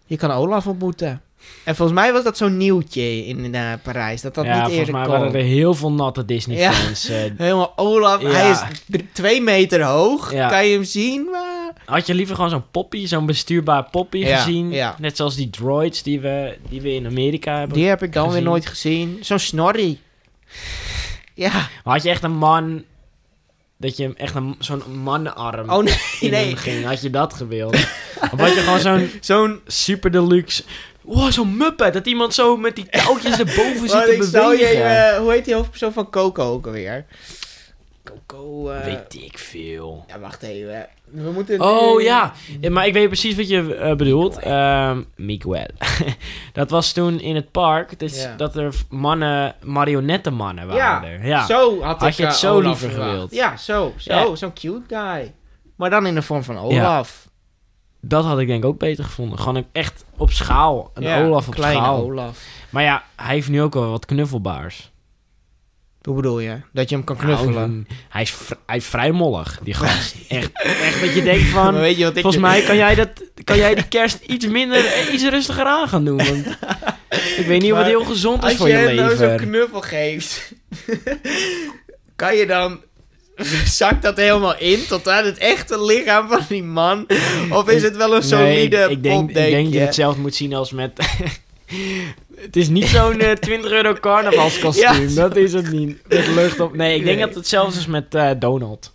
[0.06, 1.22] Je kan Olaf ontmoeten.
[1.64, 4.22] En volgens mij was dat zo'n nieuwtje in eh, Parijs.
[4.22, 5.20] Dat dat ja, niet volgens eerder mij kwam.
[5.20, 7.10] waren er heel veel natte Disney-fans.
[7.10, 7.18] eh.
[7.38, 8.22] Helemaal Olaf.
[8.22, 8.30] Ja.
[8.30, 8.62] Hij is
[9.14, 10.34] twee meter hoog.
[10.34, 10.50] Ja.
[10.50, 11.28] Kan je hem zien?
[11.32, 11.74] Maar...
[11.86, 14.74] had je liever gewoon zo'n poppy, zo'n bestuurbaar poppy gezien?
[14.98, 17.78] Net zoals die droids die we, die we in Amerika hebben.
[17.78, 19.18] Die heb ik dan weer nooit gezien.
[19.22, 20.00] Zo'n snorri.
[21.34, 21.52] Ja.
[21.84, 22.84] Maar had je echt een man...
[23.78, 25.98] Dat je echt een, zo'n mannenarm Oh nee.
[26.20, 26.46] in nee.
[26.46, 26.86] hem ging?
[26.86, 27.74] Had je dat gewild?
[28.32, 30.64] of had je gewoon zo'n Zo'n super deluxe...
[31.02, 31.94] Wow, zo'n muppet.
[31.94, 35.08] Dat iemand zo met die touwtjes erboven zit te je, bewegen.
[35.14, 37.06] eh, hoe heet die hoofdpersoon van Coco ook alweer?
[38.04, 40.06] Coco, eh, Weet ik veel.
[40.08, 40.88] Ja, wacht even.
[41.06, 41.62] We moeten...
[41.62, 42.34] Oh nu- ja.
[42.62, 44.40] Ja, maar ik weet precies wat je eh, bedoelt.
[44.40, 45.66] Ehm Miguel.
[46.54, 48.00] dat was toen in het park.
[48.00, 48.36] Dus Ja.
[48.36, 51.26] dat er mannen, marionettenmannen waren Ja, er.
[51.26, 51.46] Ja.
[51.46, 53.32] Zo had, Had ik je het zo Olaf liever gewild?
[53.34, 53.94] Ja, zo.
[53.98, 55.34] Zo, zo'n cute guy.
[55.76, 57.30] Maar dan in de vorm van Olaf.
[58.02, 59.40] Dat had ik denk ik ook beter gevonden.
[59.40, 60.92] Gewoon echt op schaal.
[60.94, 62.02] Een Ja, Olaf op kleine schaal.
[62.04, 62.38] Olaf.
[62.70, 64.92] Maar ja, hij heeft nu ook wel wat knuffelbaars.
[66.02, 66.58] Hoe bedoel je?
[66.74, 67.88] Dat je hem kan Nou, knuffelen?
[68.10, 68.36] hij, is
[68.66, 70.16] hij is vrij mollig, die gast.
[70.28, 71.74] echt, echt dat je denkt van...
[71.80, 72.22] Weet je wat ik...
[72.22, 73.10] Volgens mij kan jij, dat,
[73.44, 76.18] kan jij die kerst iets minder, eh, iets rustiger aan gaan doen.
[76.18, 76.46] Want
[77.38, 79.16] ik weet niet of het Maar heel gezond is Als voor je je hem nou
[79.16, 79.48] zo'n leven.
[79.48, 80.54] knuffel geeft,
[82.16, 82.80] kan je dan...
[83.80, 87.06] Zakt dat helemaal in tot aan het echte lichaam van die man?
[87.50, 89.80] Of is het wel een Nee, solide ik, ik denk, ik denk dat je?
[89.80, 90.92] het zelf moet zien als met...
[92.36, 95.08] het is niet zo'n eh, 20 euro carnavalskostuum.
[95.08, 95.16] Ja.
[95.16, 96.08] Dat is het niet.
[96.08, 96.76] Met lucht op.
[96.76, 97.26] Nee, ik denk Nee.
[97.26, 98.92] dat het zelfs is met eh, Donald.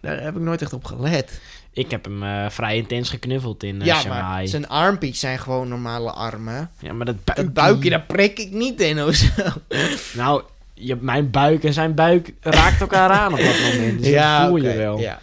[0.00, 1.40] Daar heb ik nooit echt op gelet.
[1.72, 4.22] Ik heb hem eh, vrij intens geknuffeld in eh, ja, Shanghai.
[4.22, 6.70] maar zijn armpjes zijn gewoon normale armen.
[6.78, 7.44] Ja, maar dat buikje...
[7.44, 9.26] Dat buikje, daar prik ik niet in of zo.
[10.14, 10.42] Nou,
[10.80, 14.02] je, mijn buik en zijn buik raakt elkaar aan op dat moment.
[14.02, 14.98] Dus dat voel je wel.
[14.98, 15.20] Ja.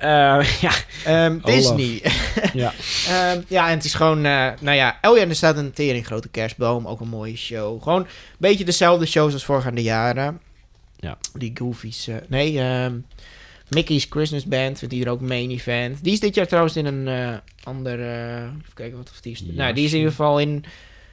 [0.00, 0.72] Eh, ja.
[1.04, 1.56] Ehm, Olaf.
[1.56, 2.02] Disney.
[2.62, 2.72] ja.
[3.08, 6.06] Ehm, ja, en het is gewoon, eh, nou ja, oh ja, er staat een tering
[6.06, 7.82] grote kerstboom, ook een mooie show.
[7.82, 10.40] Gewoon een beetje dezelfde shows als voorgaande jaren.
[10.96, 11.18] Ja.
[11.34, 12.94] Die Goofy's, eh, nee, ehm,
[13.68, 16.04] Mickey's Christmas Band, vindt die er ook main event.
[16.04, 19.42] Die is dit jaar trouwens in een ander, eh, even kijken wat of die is.
[19.46, 20.64] Ja, nou, die is in ieder geval in,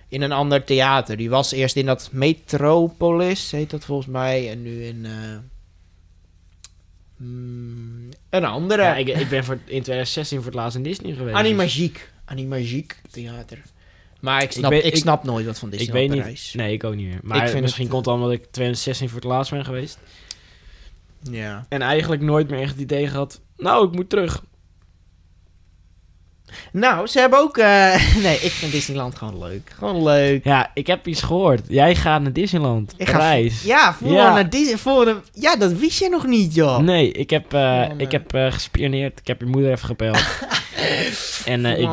[0.09, 1.17] in een ander theater.
[1.17, 5.05] Die was eerst in dat Metropolis, heet dat volgens mij, en nu in...
[5.05, 5.37] eh,
[7.17, 8.81] mm, een andere.
[8.81, 11.35] Ja, ik, ik ben voor, in 2016 voor het laatst in Disney geweest.
[11.37, 12.11] dus- Animagiek.
[12.25, 13.61] Animagiek theater.
[14.19, 16.53] Maar ik snap, ik, ik- snap nooit wat van ik Disneyland weet niet.
[16.55, 17.19] Nee, ik ook niet meer.
[17.23, 19.97] Maar Ik vind misschien het- komt het omdat ik 2016 voor het laatst ben geweest.
[21.31, 21.65] Ja.
[21.69, 23.41] En eigenlijk nooit meer echt het idee gehad.
[23.57, 24.43] Nou, ik moet terug.
[26.71, 27.57] Nou, ze hebben ook...
[27.57, 29.71] eh, nee, ik vind Disneyland gewoon leuk.
[29.77, 30.43] Gewoon leuk.
[30.43, 31.61] Ja, ik heb iets gehoord.
[31.67, 32.93] Jij gaat naar Disneyland.
[32.97, 33.33] Ik ga.
[33.63, 34.33] Ja, voor Ja.
[34.33, 34.77] naar Disney...
[34.77, 36.77] Voor een, ja, dat wist je nog niet, joh.
[36.77, 39.19] Nee, ik heb, eh, Man, ik heb eh, gespioneerd.
[39.19, 40.19] Ik heb je moeder even gebeld.
[41.45, 41.89] en ik,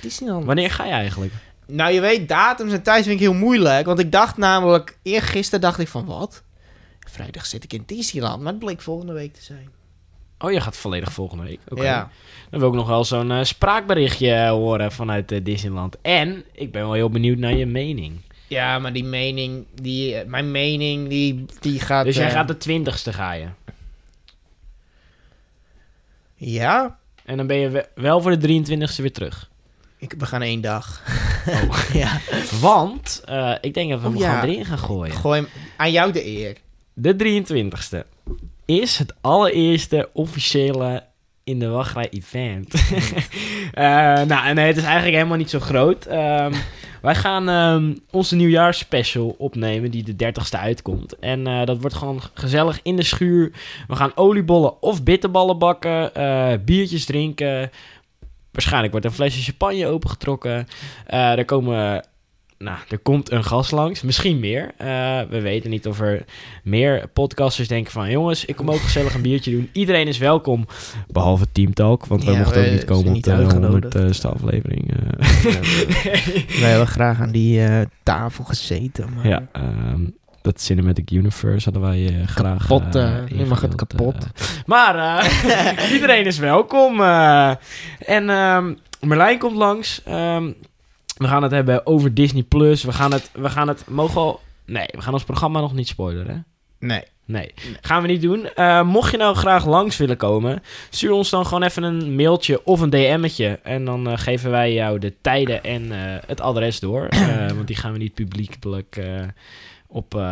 [0.00, 0.44] Disneyland.
[0.44, 1.32] wanneer ga je eigenlijk?
[1.66, 3.86] Nou, je weet, datums en tijd vind ik heel moeilijk.
[3.86, 6.42] Want ik dacht namelijk, eergisteren dacht ik van, wat?
[7.10, 9.68] Vrijdag zit ik in Disneyland, maar het bleek volgende week te zijn.
[10.42, 11.60] Oh, je gaat volledig volgende week.
[11.68, 11.82] Oké.
[11.82, 12.10] Ja.
[12.50, 15.96] Dan wil ik nog wel zo'n eh, spraakberichtje eh, horen vanuit eh, Disneyland.
[16.02, 18.20] En ik ben wel heel benieuwd naar je mening.
[18.46, 22.04] Ja, maar die mening, die, mijn mening, die, die gaat...
[22.04, 23.46] Dus jij gaat de twintigste ga je.
[26.34, 29.50] Ja, En dan ben je we- wel voor de 23ste weer terug.
[29.98, 31.02] ik, we gaan één dag.
[31.92, 32.20] ja.
[32.60, 33.22] Want
[33.60, 34.34] ik denk dat we Oh, hem ja.
[34.38, 35.14] gewoon erin gaan gooien.
[35.14, 36.56] Gooi hem aan jou de eer.
[36.92, 38.06] De 23ste
[38.70, 41.02] is het allereerste officiële
[41.44, 42.74] in de wachtrij event.
[43.70, 43.86] Eh,
[44.22, 46.06] nou, nee, het is eigenlijk helemaal niet zo groot.
[46.06, 46.52] Ehm,
[47.02, 51.18] wij gaan ehm, onze nieuwjaarsspecial opnemen die de 30ste uitkomt.
[51.18, 53.52] En eh, dat wordt gewoon gezellig in de schuur.
[53.88, 57.70] We gaan oliebollen of bitterballen bakken, eh, biertjes drinken.
[58.52, 60.66] Waarschijnlijk wordt een flesje champagne opengetrokken.
[61.06, 62.04] Er komen...
[62.64, 64.02] Nou, er komt een gast langs.
[64.02, 64.70] Misschien meer.
[64.76, 64.86] Eh,
[65.28, 66.24] we weten niet of er
[66.64, 68.10] meer podcasters denken van...
[68.10, 69.68] Jongens, ik kom ook gezellig een biertje doen.
[69.72, 70.66] Iedereen is welkom.
[71.08, 72.06] Behalve Team Talk.
[72.06, 73.94] Want we Ja, mochten ook we niet komen op de uitgenodigd.
[73.98, 74.90] 100ste aflevering.
[74.90, 75.26] eh.
[76.60, 79.06] Wij hebben graag aan die eh, tafel gezeten.
[79.14, 79.28] Maar...
[79.28, 80.00] ja, ehm,
[80.42, 82.66] dat Cinematic Universe hadden wij eh, graag...
[82.66, 84.14] Kapot, eh, eh, je mag het kapot.
[84.14, 84.30] eh.
[84.66, 87.00] maar eh, iedereen is welkom.
[87.00, 87.50] eh.
[88.06, 90.02] en ehm, Merlijn komt langs.
[90.04, 90.50] Ehm,
[91.20, 92.42] we gaan het hebben over Disney+.
[92.42, 92.84] Plus.
[92.84, 93.30] We gaan het...
[93.32, 94.40] We gaan het mogen al...
[94.66, 96.40] Nee, we gaan ons programma nog niet spoileren, hè?
[96.86, 97.02] Nee.
[97.30, 98.48] Nee, gaan we niet doen.
[98.54, 102.64] Eh, mocht je nou graag langs willen komen, stuur ons dan gewoon even een mailtje
[102.64, 103.58] of een DM'tje.
[103.62, 107.08] En dan eh, geven wij jou de tijden en eh, het adres door.
[107.56, 109.00] Want die gaan we niet publiekelijk
[109.86, 110.22] op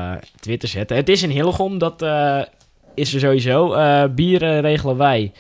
[0.41, 0.97] Twitter zetten.
[0.97, 2.03] Het is in Hillegom, dat
[2.95, 3.77] is er sowieso.
[4.09, 5.33] Bieren regelen wij.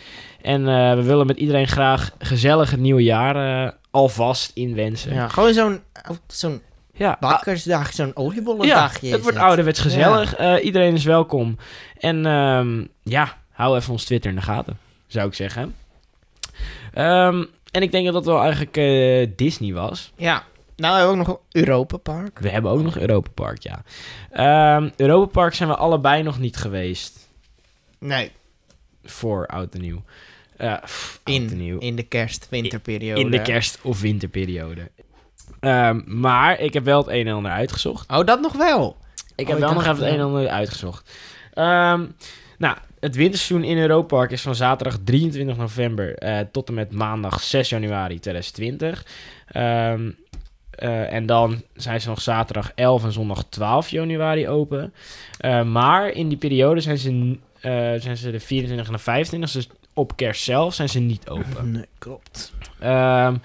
[0.43, 0.65] En
[0.97, 5.14] we willen met iedereen graag gezellig het nieuwe jaar alvast inwensen.
[5.14, 5.81] Ja, gewoon zo'n
[6.27, 9.11] zo'n Ja, bakkersdag, zo'n ja, oliebolletdagje.
[9.12, 10.35] het wordt ouderwets gezellig.
[10.35, 11.57] Eh, iedereen is welkom.
[11.98, 15.74] En ehm, ja, hou even ons Twitter in de gaten, zou ik zeggen.
[16.92, 20.12] Ehm, en ik denk dat dat wel eigenlijk eh, Disney was.
[20.16, 20.42] Ja.
[20.77, 22.38] Nou, we hebben ook nog Europa Park.
[22.38, 23.83] We hebben ook nog Europa Park, ja.
[24.31, 27.29] Ehm Europa Park zijn we allebei nog niet geweest
[27.98, 28.33] Nee,
[29.05, 30.03] voor Oud en Nieuw.
[30.59, 33.21] Eh, pff, in, in de kerst-winterperiode.
[33.21, 34.90] In de kerst- of winterperiode.
[35.61, 38.11] Ehm, maar ik heb wel het een en ander uitgezocht.
[38.11, 38.97] Oh, dat nog wel.
[39.37, 41.11] Ik Oh, heb ik wel nog even het een en ander uitgezocht.
[41.55, 42.05] Ehm,
[42.59, 46.92] nou, het winterseizoen in Europa Park is van zaterdag 23 november eh, tot en met
[46.92, 49.07] maandag 6 januari 2020.
[49.47, 50.11] Ehm,
[50.71, 54.94] eh, en dan zijn ze nog zaterdag 11 en zondag 12 januari open.
[55.66, 57.38] Maar in die periode zijn ze,
[58.01, 59.68] zijn ze de 24 en de 25, dus
[59.99, 61.71] op kerst zelf zijn ze niet open.
[61.71, 62.53] Nee, klopt.
[62.79, 63.37] Ehm,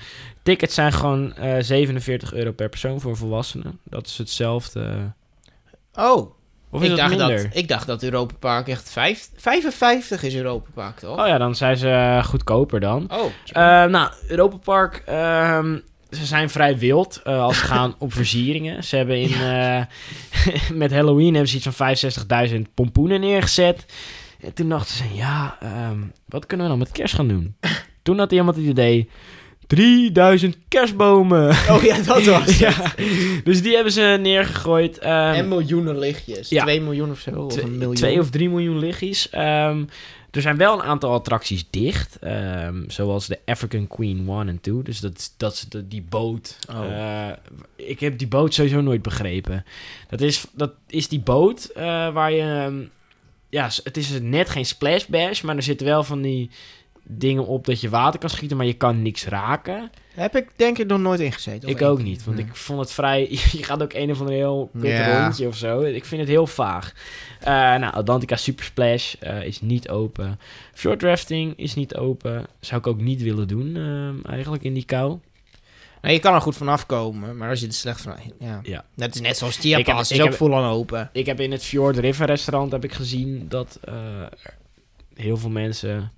[0.43, 3.79] tickets zijn gewoon eh 47 euro per persoon voor volwassenen.
[3.83, 5.13] Dat is hetzelfde.
[5.95, 6.31] Oh,
[6.69, 7.43] Of is ik, dat dacht minder?
[7.43, 11.19] dat, ik dacht dat Europa Park echt vijf, 55 is Europa Park, toch?
[11.19, 13.07] Oh ja, dan zijn ze eh, goedkoper dan.
[13.11, 15.77] Oh, Eh, nou, Europa Park, ehm,
[16.09, 18.83] ze zijn vrij wild eh, als het gaan op versieringen.
[18.83, 19.81] Ze hebben in, eh,
[20.83, 21.95] met Halloween hebben ze iets van
[22.49, 23.85] 65.000 pompoenen neergezet.
[24.43, 27.55] En toen dachten ze, ja, ehm, wat kunnen we dan met kerst gaan doen?
[28.03, 29.09] toen had iemand het idee,
[29.67, 31.49] 3000 kerstbomen.
[31.49, 32.57] oh ja, dat was het.
[32.57, 32.93] ja,
[33.43, 34.97] dus die hebben ze neergegooid.
[34.97, 36.49] ehm, En miljoenen lichtjes.
[36.49, 36.63] Ja.
[36.63, 37.29] 2 miljoen of zo.
[37.31, 38.19] Of Twee- een miljoen.
[38.19, 39.29] Of drie miljoen lichtjes.
[39.29, 39.83] Ehm,
[40.31, 42.19] er zijn wel een aantal attracties dicht.
[42.87, 44.81] zoals de African Queen 1 en 2.
[44.83, 46.57] Dus dat, is- dat is de, die boot.
[46.71, 46.85] Oh.
[46.85, 47.29] Eh,
[47.75, 49.65] ik heb die boot sowieso nooit begrepen.
[50.09, 52.71] Dat is, dat is die boot eh, waar je...
[53.53, 56.49] ja, het is net geen splash bash, maar er zitten wel van die
[57.03, 59.91] dingen op dat je water kan schieten, maar je kan niks raken.
[60.13, 61.69] Heb ik denk ik nog nooit ingezeten.
[61.69, 62.45] Ik ook niet, want Nee.
[62.45, 63.21] ik vond het vrij...
[63.51, 65.23] Je gaat ook een of ander heel kut Ja.
[65.23, 65.81] rondje of zo.
[65.81, 66.93] Ik vind het heel vaag.
[67.39, 70.39] Eh, nou, Atlantica Super Splash eh, is niet open.
[70.73, 72.45] Fjord Rafting is niet open.
[72.59, 75.19] Zou ik ook niet willen doen, ehm, eigenlijk, in die kou.
[76.03, 78.15] Nou, je kan er goed vanaf komen, maar als je er slecht van...
[78.39, 78.59] Ja.
[78.63, 78.85] Ja.
[78.95, 81.09] Dat is net zoals heb- Pass, ik is ook heb- vol aan open.
[81.13, 83.93] Ik heb in het Fjord River restaurant heb ik gezien dat eh,
[85.15, 86.11] heel veel mensen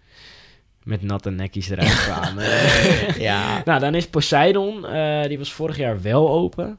[0.84, 2.46] met natte nekjes eruit kwamen.
[3.22, 3.62] ja.
[3.66, 4.86] Nou, dan is Poseidon.
[4.86, 6.78] eh, die was vorig jaar wel open.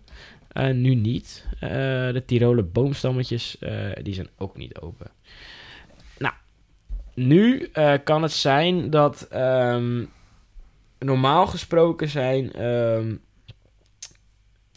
[0.48, 1.44] Eh, nu niet.
[1.60, 3.56] De Tiroler boomstammetjes,
[4.02, 5.06] die zijn ook niet open.
[6.18, 6.34] Nou,
[7.14, 7.70] nu
[8.04, 10.04] kan het zijn dat ehm,
[10.98, 13.14] normaal gesproken zijn ehm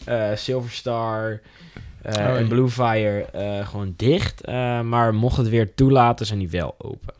[0.04, 1.40] eh, Silver Star
[2.02, 2.36] eh, ja.
[2.36, 4.40] en Blue Fire eh, gewoon dicht.
[4.40, 7.14] Eh, maar mocht het weer toelaten, zijn die wel open.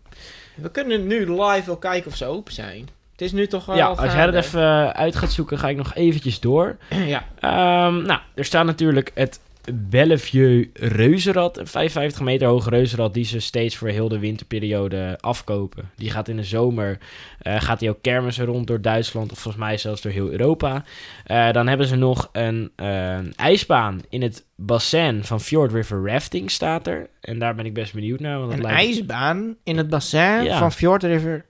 [0.54, 2.88] We kunnen nu live wel kijken of ze open zijn.
[3.12, 5.76] Het is nu toch wel ja, als jij dat even uit gaat zoeken, ga ik
[5.76, 6.76] nog eventjes door.
[7.14, 7.24] ja.
[7.38, 9.40] Ehm, nou, er staat natuurlijk het
[9.75, 11.59] Bellevue Reuzenrad.
[11.59, 15.90] Een 55 meter hoog reuzenrad die ze steeds voor heel de winterperiode afkopen.
[15.96, 16.99] Die gaat in de zomer,
[17.38, 20.85] eh, gaat die ook kermissen rond door Duitsland of volgens mij zelfs door heel Europa.
[21.25, 26.51] Eh, dan hebben ze nog een eh, ijsbaan in het bassin van Fjord River Rafting
[26.51, 27.09] staat er.
[27.20, 28.38] En daar ben ik best benieuwd naar.
[28.38, 28.79] Want dat Een lijkt...
[28.79, 30.59] ijsbaan in het bassin Ja.
[30.59, 31.44] van Fjord River.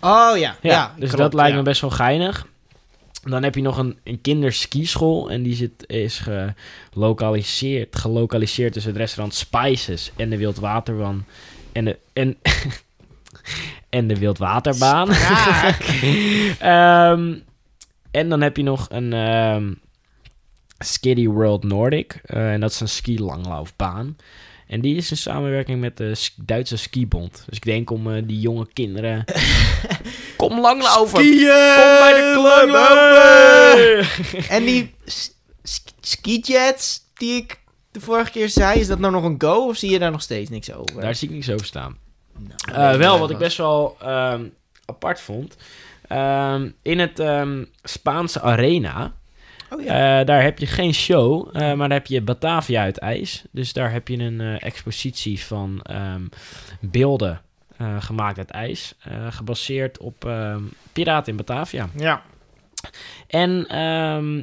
[0.00, 0.56] Oh ja, ja.
[0.60, 1.56] Ja, dus klopt, dat lijkt ja.
[1.58, 2.46] me best wel geinig.
[3.28, 6.24] Dan heb je nog een, een kinderskischool en die zit, is
[6.92, 11.26] gelokaliseerd, gelokaliseerd tussen het restaurant Spices en de Wildwaterbaan.
[11.72, 12.36] En de, en,
[13.88, 15.08] en de Wildwaterbaan.
[16.58, 17.34] Ehm,
[18.10, 19.72] en dan heb je nog een ehm
[20.78, 22.20] Skiddy World Nordic.
[22.24, 24.16] eh, en dat is een ski-langlaufbaan.
[24.66, 27.42] En die is in samenwerking met de Duitse Skibond.
[27.48, 29.24] Dus ik denk om eh, die jonge kinderen...
[30.36, 31.08] Kom langlopen!
[31.08, 31.74] Skiën!
[31.76, 32.68] Kom bij de club!
[32.70, 34.48] Langlopen!
[34.48, 34.94] En die
[36.00, 37.58] skijets die ik
[37.90, 40.22] de vorige keer zei, is dat nou nog een go of zie je daar nog
[40.22, 41.00] steeds niks over?
[41.00, 41.96] Daar zie ik niks over staan.
[42.38, 44.44] Nou, Eh, wel, wat ik best wel ehm,
[44.84, 45.56] apart vond.
[46.08, 49.12] Ehm, in het ehm, Spaanse Arena,
[49.70, 50.20] Oh ja.
[50.20, 53.44] eh, daar heb je geen show, eh, maar daar heb je Batavia uit ijs.
[53.50, 56.22] Dus daar heb je een eh, expositie van ehm,
[56.80, 57.40] beelden
[57.98, 58.94] gemaakt uit ijs.
[59.28, 61.88] gebaseerd op ehm Piraten in Batavia.
[61.96, 62.22] ja.
[63.26, 64.42] En ehm,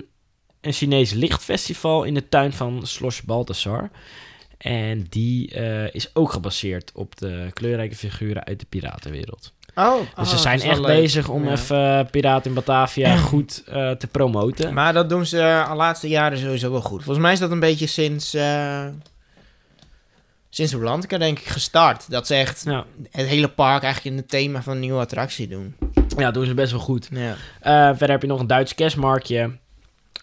[0.61, 3.89] een Chinees lichtfestival in de tuin van Schloss Balthasar.
[4.57, 5.47] En die
[5.91, 9.53] is ook gebaseerd op de kleurrijke figuren uit de piratenwereld.
[9.75, 11.01] Oh, Dus oh, ze zijn dat is wel echt leuk.
[11.01, 11.51] bezig om Ja.
[11.51, 14.73] even uh, Piraten in Batavia goed eh, te promoten.
[14.73, 17.03] Maar dat doen ze eh, de laatste jaren sowieso wel goed.
[17.03, 18.33] Volgens mij is dat een beetje sinds...
[18.33, 18.85] eh
[20.49, 22.09] sinds Rolantica denk ik gestart.
[22.11, 25.47] Dat ze echt Ja, het hele park eigenlijk in het thema van een nieuwe attractie
[25.47, 25.75] doen.
[26.17, 27.07] ja, doen ze best wel goed.
[27.11, 27.35] Ja.
[27.59, 29.57] Eh, verder heb je nog een Duits kerstmarktje.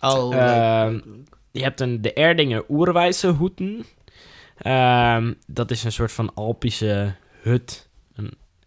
[0.00, 1.04] Oh, Ehm, leuk.
[1.50, 3.84] Je hebt een, de Erdinger Oerwijze Hoeten.
[4.58, 7.88] Ehm, dat is een soort van Alpische hut.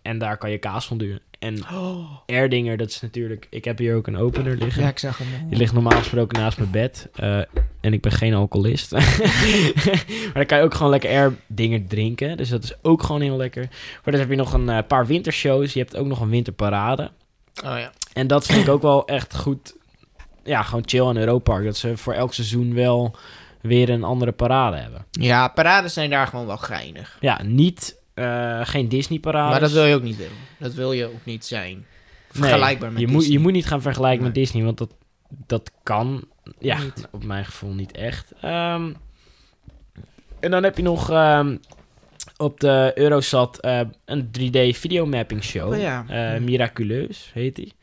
[0.04, 1.20] En daar kan je kaas van duwen.
[1.40, 3.48] En Oh, Erdinger, dat is natuurlijk...
[3.50, 4.82] Ik heb hier ook een opener liggen.
[4.82, 5.50] ja, ik zag hem.
[5.50, 7.10] Die ligt normaal gesproken naast mijn bed.
[7.16, 7.38] Eh,
[7.82, 8.92] en ik ben geen alcoholist.
[8.92, 12.38] maar dan kan je ook gewoon lekker Erdinger drinken.
[12.38, 13.68] Dus dat is ook gewoon heel lekker.
[14.02, 15.74] Verder heb je nog een eh, paar wintershows.
[15.74, 17.12] Je hebt ook nog een winterparade.
[17.66, 17.92] Oh ja.
[18.14, 19.76] En dat vind ik ook wel echt goed.
[20.44, 21.66] Ja, gewoon chill in Europa Park.
[21.66, 23.16] Dat ze voor elk seizoen wel
[23.62, 25.06] weer een andere parade hebben.
[25.12, 27.18] Ja, parades zijn daar gewoon wel geinig.
[27.20, 28.02] Ja, niet...
[28.14, 29.50] eh, geen Disney parade.
[29.50, 30.38] Maar dat wil je ook niet willen.
[30.60, 31.86] Dat wil je ook niet zijn.
[32.30, 33.38] Vergelijkbaar met je moet, Disney.
[33.38, 34.36] je moet niet gaan vergelijken met.
[34.36, 34.94] Disney, want dat,
[35.30, 36.28] dat kan,
[36.60, 37.08] ja, Niet.
[37.12, 38.34] op mijn gevoel niet echt.
[38.42, 38.94] Ehm,
[40.40, 41.58] en dan heb je nog ehm,
[42.38, 45.74] op de Eurosat eh, een 3D videomapping show.
[45.74, 46.06] Oh ja.
[46.08, 47.74] Eh, Miraculeus heet die.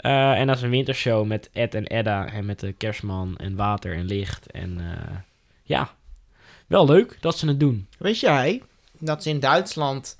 [0.00, 3.56] Eh, en dat is een wintershow met Ed en Edda en met de kerstman en
[3.56, 4.50] water en licht.
[4.50, 5.16] En eh,
[5.62, 5.94] ja,
[6.66, 7.86] wel leuk dat ze het doen.
[7.98, 8.62] Weet jij
[9.00, 10.18] dat ze in Duitsland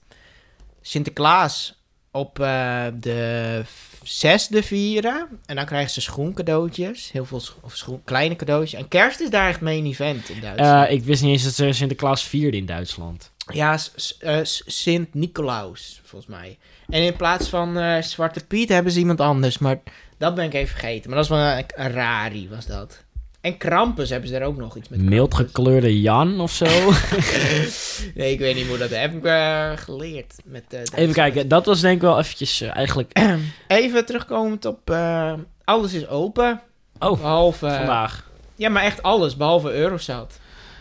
[0.81, 3.63] Sinterklaas op eh, de
[4.03, 5.29] zesde vieren?
[5.47, 7.11] En dan krijgen ze schoencadeautjes.
[7.13, 8.81] Heel veel scho- of schoen, kleine cadeautjes.
[8.81, 10.87] En kerst is daar echt main event in Duitsland.
[10.89, 13.31] Eh, ik wist niet eens dat ze Sinterklaas vierde in Duitsland.
[13.53, 13.79] Ja,
[14.19, 16.59] eh, Sint-Nicolaus, volgens mij.
[16.89, 19.59] En in plaats van Zwarte Piet hebben ze iemand anders.
[19.59, 19.81] Maar
[20.19, 21.11] dat ben ik even vergeten.
[21.11, 23.05] Maar dat is wel een, een rari, was dat.
[23.41, 25.01] En Krampus hebben ze daar ook nog iets met.
[25.01, 25.55] Mild Krampus.
[25.55, 26.65] gekleurde Jan of zo.
[28.15, 30.35] nee, ik weet niet hoe dat heb ik eh, geleerd.
[30.45, 33.19] Met, eh, Even kijken, dat was denk ik wel eventjes eh, eigenlijk...
[33.69, 34.97] Even terugkomend op...
[35.65, 36.61] alles is open.
[36.99, 37.71] Oh, Behalve...
[37.71, 38.31] vandaag.
[38.55, 39.37] Ja, maar echt alles.
[39.37, 40.39] Behalve Eurosat.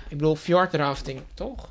[0.09, 1.67] Ik bedoel, fjordrafting, toch?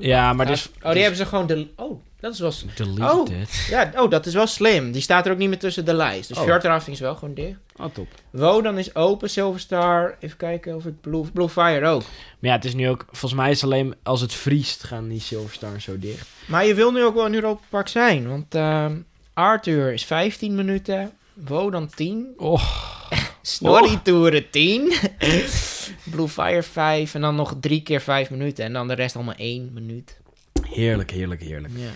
[0.00, 0.70] Ja, maar dus...
[0.82, 1.46] Oh, die hebben ze gewoon...
[1.46, 2.52] De, oh, dat is wel...
[2.74, 3.48] Deleted.
[3.50, 3.68] Oh.
[3.68, 4.92] Ja, oh, dat is wel slim.
[4.92, 6.28] Die staat er ook niet meer tussen de lijst.
[6.28, 6.82] Dus Oh.
[6.86, 7.58] is wel gewoon dicht.
[7.76, 8.06] Oh, top.
[8.30, 10.16] Wodan is open, Silverstar.
[10.20, 12.00] Even kijken of het Blue, Blue Fire ook.
[12.00, 13.04] Maar ja, het is nu ook...
[13.10, 16.28] Volgens mij is het alleen als het vriest gaan die Silverstars zo dicht.
[16.46, 18.28] Maar je wil nu ook wel in Europa Park zijn.
[18.28, 18.96] Want ehm,
[19.32, 21.12] Arthur is 15 minuten.
[21.34, 22.26] Wodan 10.
[22.36, 22.64] Oh,
[23.42, 24.92] Snorri Touren 10.
[26.12, 27.14] Blue Fire 5.
[27.14, 28.64] En dan nog drie keer 5 minuten.
[28.64, 30.16] En dan de rest allemaal 1 minuut.
[30.70, 31.72] heerlijk, heerlijk, heerlijk.
[31.76, 31.90] Ja.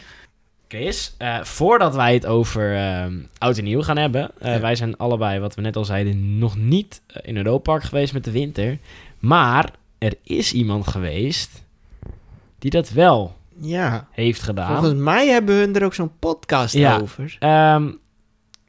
[0.69, 4.31] Chris, eh, voordat wij het over ehm oud en nieuw gaan hebben...
[4.39, 4.61] eh, Ja.
[4.61, 8.13] Wij zijn allebei, wat we net al zeiden, nog niet eh, in Europa Park geweest
[8.13, 8.79] met de winter.
[9.19, 11.63] Maar er is iemand geweest
[12.59, 14.07] die dat wel ja.
[14.11, 14.77] heeft gedaan.
[14.79, 16.99] Volgens mij hebben hun er ook zo'n podcast Ja.
[16.99, 17.37] over.
[17.39, 17.91] Ehm,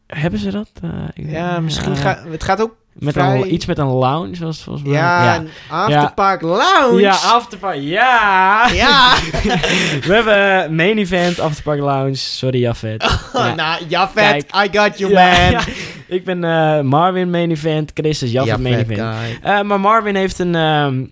[0.07, 0.69] hebben ze dat?
[1.13, 2.24] Ik- Ja, misschien gaat...
[2.24, 4.97] Het gaat ook Met vrij- een, iets met een lounge, was het volgens mij.
[4.97, 5.35] Ja, ja.
[5.39, 6.99] een afterpark lounge.
[6.99, 7.77] Ja, afterpark.
[7.81, 8.67] Ja!
[8.73, 9.15] Ja.
[10.07, 12.15] We hebben main event, afterpark lounge.
[12.15, 13.03] Sorry, Jafet.
[13.33, 13.55] Ja.
[13.55, 14.43] nou, Jafet.
[14.55, 15.61] I got you, man.
[16.07, 19.39] Ik ben eh, Marvin main event, Chris is Jafet main event.
[19.43, 21.03] Eh, maar Marvin heeft een, ehm,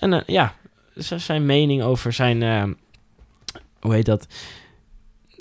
[0.00, 0.52] eh, ja,
[1.16, 2.72] zijn mening over zijn, ehm,
[3.80, 4.26] hoe heet dat?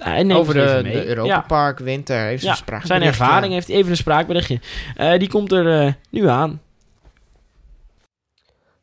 [0.06, 1.42] Neemt Over de, Europa Ja.
[1.42, 2.86] Park Winter heeft zijn spraak.
[2.86, 4.60] Zijn ervaring heeft hij even een spraakberichtje.
[4.96, 6.62] Eh, die komt er eh, nu aan.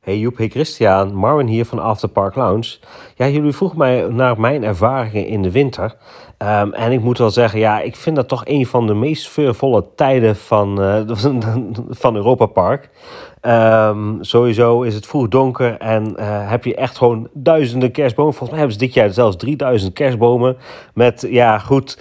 [0.04, 2.76] Hey Joep, hey Christian, Marvin hier van Afterpark Lounge.
[3.14, 5.94] Ja, jullie vroegen mij naar mijn ervaringen in de winter.
[6.38, 9.22] Ehm, en ik moet wel zeggen, ja, ik vind dat toch een van de meest
[9.22, 11.00] sfeervolle tijden van, eh,
[12.02, 12.90] van Europa Park.
[13.40, 18.34] Ehm, sowieso is het vroeg donker en eh, heb je echt gewoon duizenden kerstbomen.
[18.34, 20.56] Volgens mij hebben ze dit jaar zelfs 3000 kerstbomen.
[20.94, 21.98] Met, ja, goed,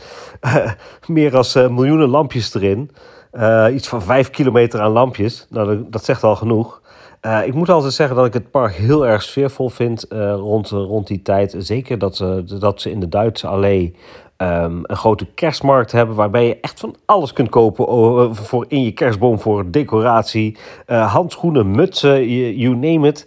[1.07, 2.91] meer dan miljoenen lampjes erin.
[3.31, 5.47] Eh, iets van 5 kilometer aan lampjes.
[5.49, 6.81] Nou, dat, dat zegt al genoeg.
[7.23, 10.69] Eh, ik moet altijd zeggen dat ik het park heel erg sfeervol vind eh, rond,
[10.69, 11.55] rond die tijd.
[11.57, 13.95] Zeker dat, ze dat ze in de Duitse allee
[14.37, 16.15] ehm, een grote kerstmarkt hebben...
[16.15, 19.39] waarbij je echt van alles kunt kopen voor in je kerstboom...
[19.39, 23.25] voor decoratie, eh, handschoenen, mutsen, you, you name it.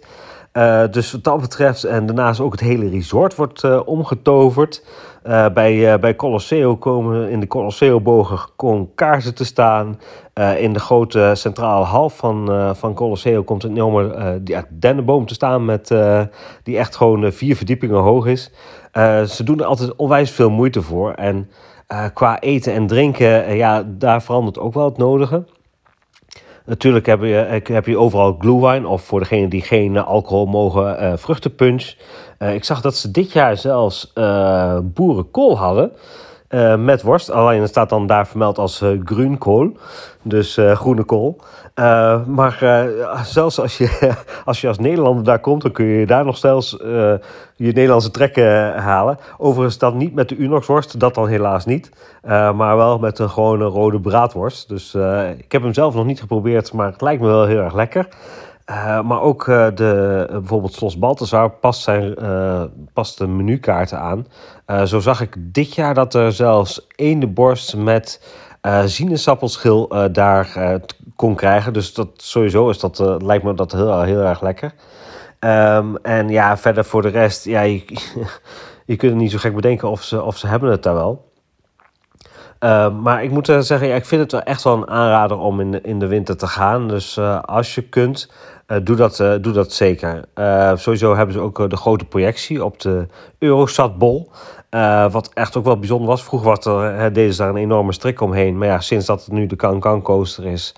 [0.57, 4.83] Eh, dus wat dat betreft, en daarnaast ook het hele resort wordt eh, omgetoverd.
[5.27, 9.99] Eh, bij, eh, bij Colosseo komen in de Colosseo-bogen gewoon kaarsen te staan.
[10.33, 15.33] Eh, in de grote centrale hal van, van Colosseo komt een enorme die, dennenboom te
[15.33, 15.65] staan...
[15.65, 15.95] Met,
[16.63, 18.51] die echt gewoon vier verdiepingen hoog is.
[19.25, 21.11] Ze doen er altijd onwijs veel moeite voor.
[21.11, 21.49] En
[22.13, 25.43] qua eten en drinken, ja, daar verandert ook wel het nodige.
[26.67, 30.97] Natuurlijk heb je, eh, heb je overal glühwein of voor degenen die geen alcohol mogen,
[30.97, 31.95] eh, vruchtenpunch.
[32.37, 34.13] Eh, ik zag dat ze dit jaar zelfs
[34.83, 35.91] boerenkool hadden
[36.77, 37.31] met worst.
[37.31, 39.77] Alleen het staat dan daar vermeld als groenkool,
[40.21, 41.39] dus groene kool.
[41.77, 44.13] Eh, maar eh, zelfs als je,
[44.45, 47.13] als je als Nederlander daar komt, dan kun je daar nog zelfs eh,
[47.55, 49.17] je Nederlandse trekken halen.
[49.37, 51.89] Overigens dan niet met de Unox-worst, dat dan helaas niet.
[52.23, 54.69] Maar wel met een gewone rode braadworst.
[54.69, 54.95] Dus
[55.37, 58.07] ik heb hem zelf nog niet geprobeerd, maar het lijkt me wel heel erg lekker.
[59.03, 62.15] Maar ook de, bijvoorbeeld Slos Balthazar past, zijn,
[62.93, 64.25] past de menukaarten aan.
[64.87, 68.21] Zo zag ik dit jaar dat er zelfs één borst met
[68.67, 70.75] eh sinaasappelschil eh, daar eh,
[71.15, 71.73] kon krijgen.
[71.73, 74.73] Dus dat, sowieso is dat, lijkt me dat heel, heel erg lekker.
[75.39, 77.83] Ehm, en ja, verder voor de rest, ja, je,
[78.97, 81.25] kunt het niet zo gek bedenken of ze, of ze hebben het daar wel.
[82.59, 85.37] Uh, maar ik moet uh, zeggen, ja, ik vind het wel echt wel een aanrader
[85.37, 86.87] om in de, in de winter te gaan.
[86.87, 88.31] Dus uh, als je kunt,
[88.83, 90.23] doe, dat, doe dat zeker.
[90.73, 93.07] sowieso hebben ze ook de grote projectie op de
[94.69, 95.11] Eurosat-bol.
[95.11, 96.23] wat echt ook wel bijzonder was.
[96.23, 98.57] Vroeger was er, deden ze daar een enorme strik omheen.
[98.57, 100.75] Maar ja, sinds dat het nu de Can-Can coaster is,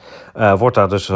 [0.57, 1.11] wordt daar dus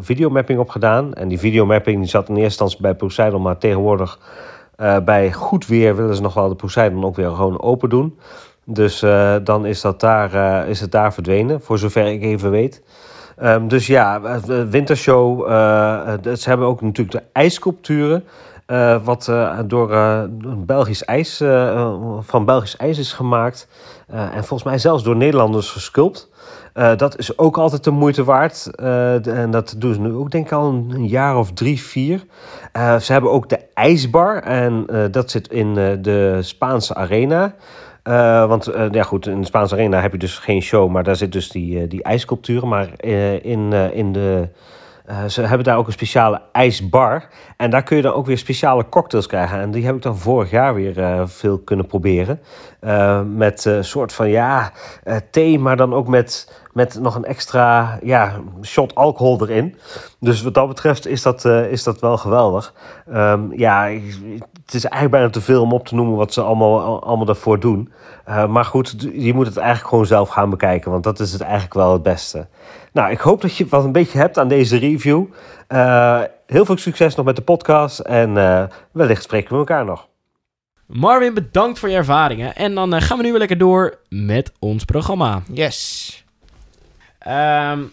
[0.00, 1.14] videomapping op gedaan.
[1.14, 4.18] En die videomapping die zat in eerste instantie bij Poseidon, maar tegenwoordig
[5.04, 8.18] bij goed weer willen ze nog wel de Poseidon ook weer gewoon open doen.
[8.64, 12.50] Dus uh, dan is, dat daar, uh, is het daar verdwenen, voor zover ik even
[12.50, 12.82] weet.
[13.42, 14.20] Um, dus ja,
[14.70, 15.48] wintershow.
[15.48, 17.22] Uh, ze hebben ook natuurlijk de
[18.70, 19.04] ijssculpturen.
[19.04, 19.32] wat
[19.68, 19.88] door
[20.66, 21.42] Belgisch ijs,
[22.20, 23.68] van Belgisch ijs is gemaakt.
[24.06, 26.28] en volgens mij zelfs door Nederlanders gesculpt.
[26.96, 28.70] dat is ook altijd de moeite waard.
[29.26, 32.24] en dat doen ze nu ook, denk ik, al een, jaar of drie, vier.
[33.00, 34.42] ze hebben ook de ijsbar.
[34.42, 37.54] En dat zit in de Spaanse arena.
[38.04, 41.04] Uh, want uh, ja, goed, in de Spaanse Arena heb je dus geen show, maar
[41.04, 42.66] daar zit dus die, uh, die.
[42.66, 42.88] Maar
[43.42, 44.48] in, in de.
[45.26, 47.28] Ze hebben daar ook een speciale ijsbar.
[47.56, 49.60] En daar kun je dan ook weer speciale cocktails krijgen.
[49.60, 52.40] En die heb ik dan vorig jaar weer veel kunnen proberen.
[53.36, 54.72] met een soort van ja,
[55.30, 59.76] thee, maar dan ook met, met nog een extra ja, shot alcohol erin.
[60.20, 62.74] Dus wat dat betreft is dat, is dat wel geweldig.
[63.08, 63.88] Um, ja,
[64.64, 67.60] het is eigenlijk bijna te veel om op te noemen wat ze allemaal, allemaal daarvoor
[67.60, 67.92] doen.
[68.28, 71.40] Uh, maar goed, je moet het eigenlijk gewoon zelf gaan bekijken, want dat is het
[71.40, 72.46] eigenlijk wel het beste.
[72.92, 75.24] Nou, ik hoop dat je wat een beetje hebt aan deze review.
[75.68, 80.08] Uh, heel veel succes nog met de podcast en uh, wellicht spreken we elkaar nog.
[80.86, 82.54] Marvin, bedankt voor je ervaringen.
[82.54, 85.42] En dan gaan we nu weer lekker door met ons programma.
[85.52, 86.24] Yes.
[87.28, 87.92] Um,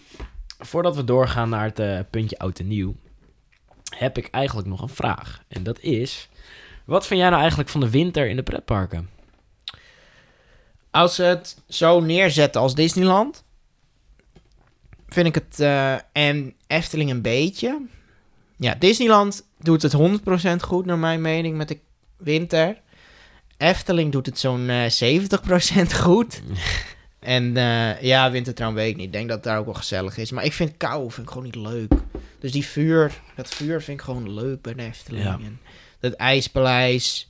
[0.58, 2.96] voordat we doorgaan naar het puntje oud en nieuw,
[3.96, 5.42] heb ik eigenlijk nog een vraag.
[5.48, 6.28] En dat is,
[6.84, 9.10] wat vind jij nou eigenlijk van de winter in de pretparken?
[10.90, 13.44] Als ze het zo neerzetten als Disneyland,
[15.08, 17.86] vind ik het uh, en Efteling een beetje.
[18.56, 19.98] Ja, Disneyland doet het 100%
[20.60, 21.78] goed naar mijn mening met de
[22.16, 22.80] winter.
[23.56, 26.42] Efteling doet het zo'n uh, 70% goed.
[27.20, 29.06] En eh, ja, wintertrouw weet ik niet.
[29.06, 30.30] Ik denk dat het daar ook wel gezellig is.
[30.30, 31.92] Maar ik vind kou vind ik gewoon niet leuk.
[32.38, 35.24] Dus die vuur, dat vuur vind ik gewoon leuk bij de Efteling.
[35.24, 35.32] Ja.
[35.44, 35.60] En
[36.00, 37.28] dat ijspaleis.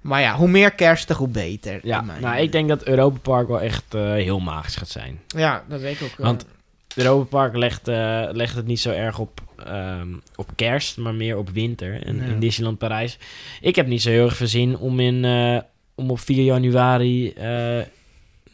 [0.00, 1.80] Maar ja, hoe meer kerstig, hoe beter.
[1.82, 5.20] Ja, nou, ik denk dat Europa Park wel echt eh, heel magisch gaat zijn.
[5.26, 6.16] Ja, dat weet ik ook.
[6.16, 6.26] wel.
[6.26, 6.46] Want
[6.94, 11.36] Europa Park legt, eh, legt het niet zo erg op, ehm, op kerst, maar meer
[11.36, 12.02] op winter.
[12.02, 12.22] En Ja.
[12.22, 13.18] in Disneyland Parijs.
[13.60, 15.58] Ik heb niet zo heel erg veel zin om, in, eh,
[15.94, 17.78] om op 4 januari eh,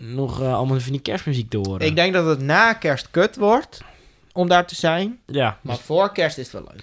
[0.05, 1.86] nog eh, allemaal van die kerstmuziek te horen.
[1.86, 3.80] Ik denk dat het na kerst kut wordt
[4.32, 5.18] om daar te zijn.
[5.26, 6.82] ja, Maar dus voor kerst is het wel leuk.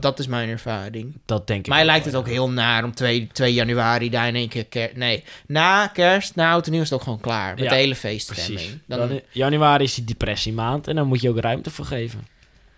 [0.00, 1.18] Dat is mijn ervaring.
[1.26, 2.32] dat denk ik Mij lijkt wel, het ook ja.
[2.32, 4.90] heel naar om 2, 2 januari daar in één keer...
[4.94, 7.54] nee, na kerst, na oud en nieuw is het ook gewoon klaar.
[7.54, 8.78] Met Ja, de hele feeststemming.
[8.86, 12.26] Dan, januari is die depressiemaand en dan moet je ook ruimte voor geven.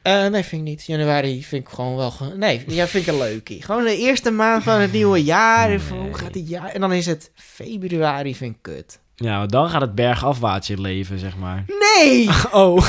[0.03, 0.84] Eh, nee, vind ik niet.
[0.86, 2.11] Januari vind ik gewoon wel...
[2.11, 3.62] ge- Nee, ja, vind ik een leukie.
[3.62, 5.80] Gewoon de eerste maand van het nieuwe jaar.
[5.88, 6.68] Hoe gaat het jaar?
[6.68, 8.98] En dan is het februari, vind ik kut.
[9.14, 11.64] Ja, dan gaat het bergafwaarts in leven, zeg maar.
[11.66, 12.28] Nee!
[12.50, 12.82] Oh.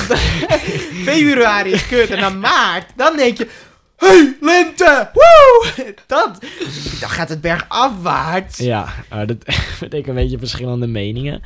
[1.09, 2.09] februari is kut.
[2.09, 3.47] En dan maart, dan denk je...
[3.97, 5.09] Hey, lente!
[5.13, 5.93] Woe!
[6.07, 6.39] Dat,
[6.99, 8.57] dan gaat het berg afwaarts.
[8.57, 9.37] Ja, uh, dat
[9.79, 11.41] betekent een beetje verschillende meningen.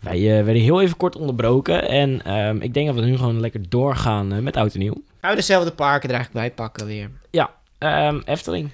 [0.00, 1.88] Wij eh, werden heel even kort onderbroken.
[1.88, 5.02] En ehm, ik denk dat we nu gewoon lekker doorgaan eh, met oud en nieuw.
[5.20, 7.10] Gaan we dezelfde parken er eigenlijk bij pakken weer.
[7.80, 8.70] Ehm, Efteling.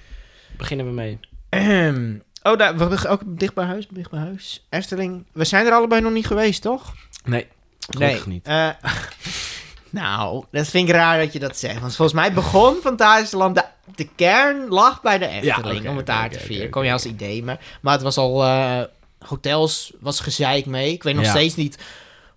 [0.57, 1.19] Beginnen we mee.
[1.49, 2.21] Ahem.
[2.43, 4.65] Oh, daar, we ook dicht bij huis, dicht bij huis.
[4.69, 5.25] Efteling.
[5.31, 6.93] We zijn er allebei nog niet geweest, toch?
[7.25, 7.47] Nee,
[7.89, 8.45] gelukkig niet.
[8.47, 8.69] Eh,
[9.89, 11.79] nou, dat vind ik raar dat je dat zegt.
[11.79, 13.55] Want volgens mij begon Fantasieland...
[13.55, 13.63] De,
[13.95, 16.63] de kern lag bij de Efteling, oké, om het daar oké, te oké, vieren.
[16.63, 16.71] oké.
[16.73, 18.43] Kom je als idee, maar, maar het was al...
[18.43, 18.81] eh,
[19.27, 20.91] hotels was gezeik mee.
[20.91, 21.29] Ik weet nog Ja.
[21.29, 21.77] steeds niet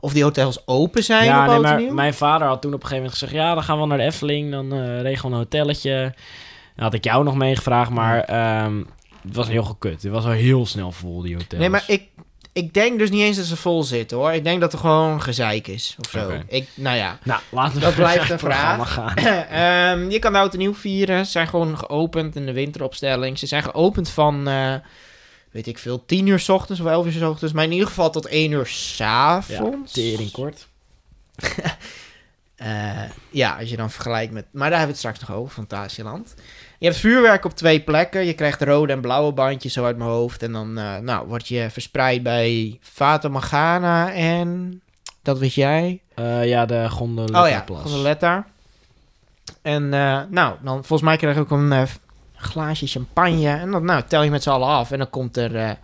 [0.01, 1.92] of die hotels open zijn Ja, op nee, Oud en maar Nieuw.
[1.94, 3.32] mijn vader had toen op een gegeven moment gezegd...
[3.44, 4.51] Ja, dan gaan we naar de Efteling.
[4.51, 6.14] Dan eh regelen we een hotelletje.
[6.74, 8.82] Dan had ik jou nog meegevraagd, maar ehm,
[9.22, 10.02] het was heel gekut.
[10.02, 11.60] Het was al heel snel vol, die hotels.
[11.60, 12.02] Nee, maar ik,
[12.52, 14.32] ik denk dus niet eens dat ze vol zitten, hoor.
[14.32, 16.32] Ik denk dat er gewoon gezeik is, of zo.
[16.46, 17.18] Ik, nou ja.
[17.22, 19.14] Nou, laten we Dat blijft een het programma gaan.
[19.96, 21.24] Ehm, je kan de oud en nieuw vieren.
[21.24, 23.38] Ze zijn gewoon geopend in de winteropstelling.
[23.38, 24.74] Ze zijn geopend van, eh,
[25.50, 27.54] weet ik veel, 10 uur s ochtends of 11 uur s ochtends.
[27.54, 29.92] Maar in ieder geval tot 1 uur s Ja, avonds.
[29.92, 30.66] tering kort.
[32.60, 34.44] Eh, ja, als je dan vergelijkt met...
[34.50, 36.34] Maar daar hebben we het straks nog over, Fantasieland.
[36.81, 38.26] Je hebt vuurwerk op twee plekken.
[38.26, 40.43] Je krijgt rode en blauwe bandjes zo uit mijn hoofd.
[40.43, 44.81] En dan eh, nou, word je verspreid bij Fata Morgana en...
[45.22, 46.01] Dat weet jij?
[46.14, 47.64] Eh, ja, de gondoletta Oh ja.
[47.83, 48.47] Gondoletta.
[49.62, 51.87] En eh, nou, dan volgens mij krijg je ook een
[52.35, 53.49] glaasje champagne.
[53.49, 54.91] En dan nou, tel je met z'n allen af.
[54.91, 55.78] En dan komt er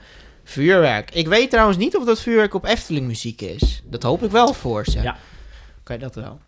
[0.45, 1.11] vuurwerk.
[1.11, 3.83] Ik weet trouwens niet of dat vuurwerk op Efteling muziek is.
[3.85, 5.03] Dat hoop ik wel voor ze.
[5.03, 5.17] Ja.
[5.83, 6.41] Kan je dat wel?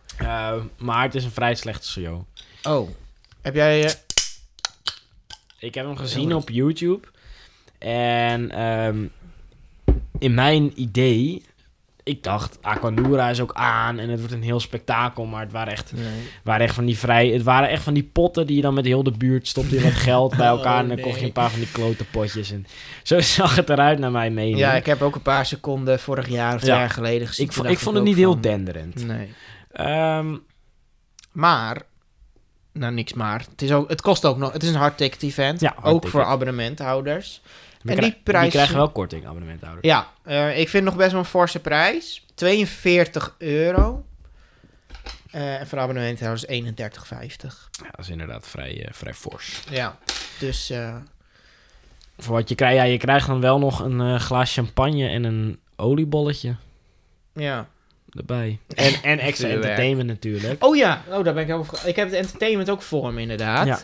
[0.79, 2.23] Maar het is een vrij slechte show.
[2.63, 2.89] Oh.
[3.41, 3.95] Heb jij...
[5.59, 7.07] Ik heb hem gezien op YouTube.
[7.79, 9.05] En ehm,
[10.19, 11.43] in mijn idee...
[12.03, 15.25] Ik dacht, Aquanura is ook aan en het wordt een heel spektakel.
[15.25, 15.93] Maar het waren echt,
[16.45, 17.29] waren echt van die vrij...
[17.29, 19.81] Het waren echt van die potten die je dan met heel de buurt stopte je
[19.83, 20.75] wat geld bij elkaar.
[20.75, 21.05] Oh, en dan nee.
[21.05, 22.51] kocht je een paar van die klote potjes.
[22.51, 22.67] En
[23.03, 24.59] zo zag het eruit naar mijn mening.
[24.59, 26.79] ja, ik heb ook een paar seconden vorig jaar of twee Ja.
[26.79, 27.47] jaar geleden gezien.
[27.47, 29.07] ik, vond, ik vond het niet heel denderend.
[29.07, 29.29] Nee.
[29.73, 30.37] Ehm,
[31.33, 31.83] Maar...
[32.79, 33.45] Nou, niks maar.
[33.51, 34.53] Het, is ook, het kost ook nog...
[34.53, 35.61] Het is een hard ticket event.
[35.61, 36.11] Ja, hard ook ticket.
[36.11, 37.41] voor abonnementhouders.
[37.85, 39.87] En die prijs- krijgen wel korting, abonnementhouders.
[39.87, 42.24] Ja, eh, ik vind nog best wel een forse prijs.
[42.35, 44.05] 42 euro.
[45.31, 47.70] Eh, en voor abonnementhouders 31,50.
[47.83, 49.62] Ja, dat is inderdaad vrij, eh, vrij fors.
[49.70, 49.99] Ja.
[50.39, 50.72] Dus
[52.18, 55.61] Voor wat je krijgt, ja, je krijgt dan wel nog een glaas champagne en een
[55.76, 56.57] oliebolletje
[57.33, 57.68] ja.
[58.17, 58.59] Erbij.
[58.75, 60.65] En, en extra entertainment natuurlijk.
[60.65, 61.79] Oh ja, oh, daar ben ik over.
[61.89, 63.67] Ik heb het entertainment ook voor me, inderdaad.
[63.67, 63.79] Ja.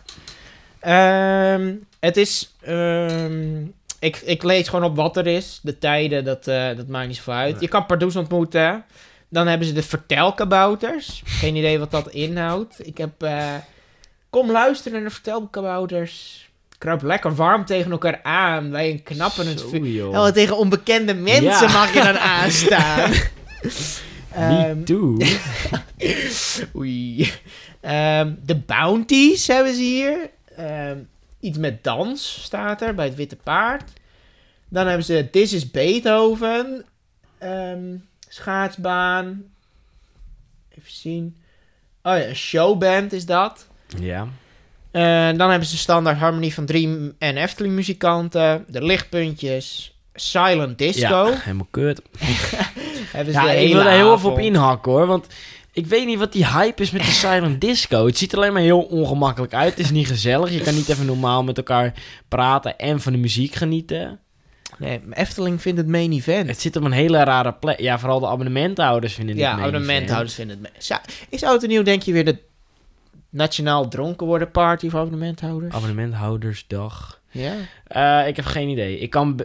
[0.81, 2.55] Ehm, het is.
[2.61, 3.62] ehm,
[3.99, 5.61] ik, ik lees gewoon op wat er is.
[5.62, 7.53] De tijden, dat, eh, dat maakt niet zoveel uit.
[7.53, 7.61] Nee.
[7.62, 8.85] Je kan Pardoes ontmoeten.
[9.29, 11.22] Dan hebben ze de vertelkabouters.
[11.25, 12.87] Geen idee wat dat inhoudt.
[12.87, 13.22] Ik heb.
[13.22, 13.55] eh,
[14.31, 16.43] kom luisteren naar de vertelkabouters.
[16.79, 18.70] Kruip lekker warm tegen elkaar aan.
[18.70, 20.07] Bij een knapperend Zo, vuur.
[20.09, 21.72] Oh, tegen onbekende mensen Ja.
[21.72, 23.12] mag je dan aanstaan.
[24.35, 25.16] Ehm, Me too.
[26.76, 27.32] Oei.
[27.80, 30.30] Ehm, de bounties hebben ze hier.
[30.57, 30.99] Ehm,
[31.41, 33.93] iets met dans staat er bij het Witte Paard.
[34.68, 36.85] Dan hebben ze This is Beethoven.
[37.39, 37.97] Ehm,
[38.28, 39.43] schaatsbaan.
[40.78, 41.37] Even zien.
[42.03, 43.66] Oh ja, een showband is dat.
[44.01, 44.28] ja.
[44.91, 48.64] Eh, dan hebben ze standaard harmonie van drie en Efteling muzikanten.
[48.68, 49.93] De lichtpuntjes.
[50.15, 51.27] Silent Disco.
[51.27, 52.03] Ja, helemaal kut.
[53.12, 55.07] Hebben ze Ja, ik wil daar heel even op inhakken hoor.
[55.07, 55.27] Want
[55.73, 58.07] ik weet niet wat die hype is met de silent disco.
[58.07, 59.71] Het ziet er alleen maar heel ongemakkelijk uit.
[59.71, 60.51] Het is niet gezellig.
[60.51, 61.93] Je kan niet even normaal met elkaar
[62.29, 64.19] praten en van de muziek genieten.
[64.79, 66.49] Nee, Efteling vindt het main event.
[66.49, 67.81] Het zit op een hele rare plek.
[67.81, 69.75] Ja, vooral de abonnementhouders vinden het ja, main event.
[69.77, 70.85] abonnementhouders vinden het...
[70.85, 72.39] Zou- Is oud en nieuw, denk je, weer de
[73.31, 75.75] nationaal dronken worden party voor abonnementhouders?
[75.75, 77.21] Abonnementhoudersdag.
[77.31, 77.53] Ja?
[77.87, 78.99] Eh, ik heb geen idee.
[78.99, 79.41] Ik kan...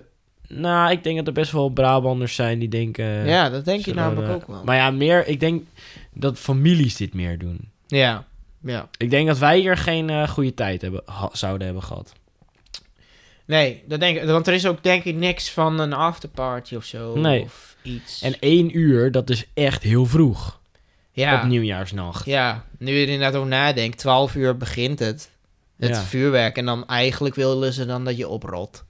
[0.50, 3.06] Nou, ik denk dat er best wel Brabanders zijn die denken...
[3.26, 4.64] ja, dat denk je namelijk we- ook wel.
[4.64, 5.28] Maar ja, meer...
[5.28, 5.64] Ik denk
[6.14, 7.70] dat families dit meer doen.
[7.88, 8.26] Ja,
[8.64, 8.90] ja.
[8.98, 12.14] Ik denk dat wij hier geen eh, goede tijd hebben, ha- zouden hebben gehad.
[13.46, 16.84] Nee, dat denk ik, want er is ook denk ik niks van een afterparty of
[16.84, 17.16] zo.
[17.18, 17.42] Nee.
[17.42, 18.22] Of iets.
[18.22, 20.60] En één uur, dat is echt heel vroeg.
[21.12, 22.26] ja, Op nieuwjaarsnacht.
[22.26, 25.30] ja, nu je er inderdaad over nadenkt, 12 uur begint het.
[25.78, 26.02] Het Ja.
[26.02, 26.58] vuurwerk.
[26.58, 28.84] En dan eigenlijk willen ze dan dat je oprot.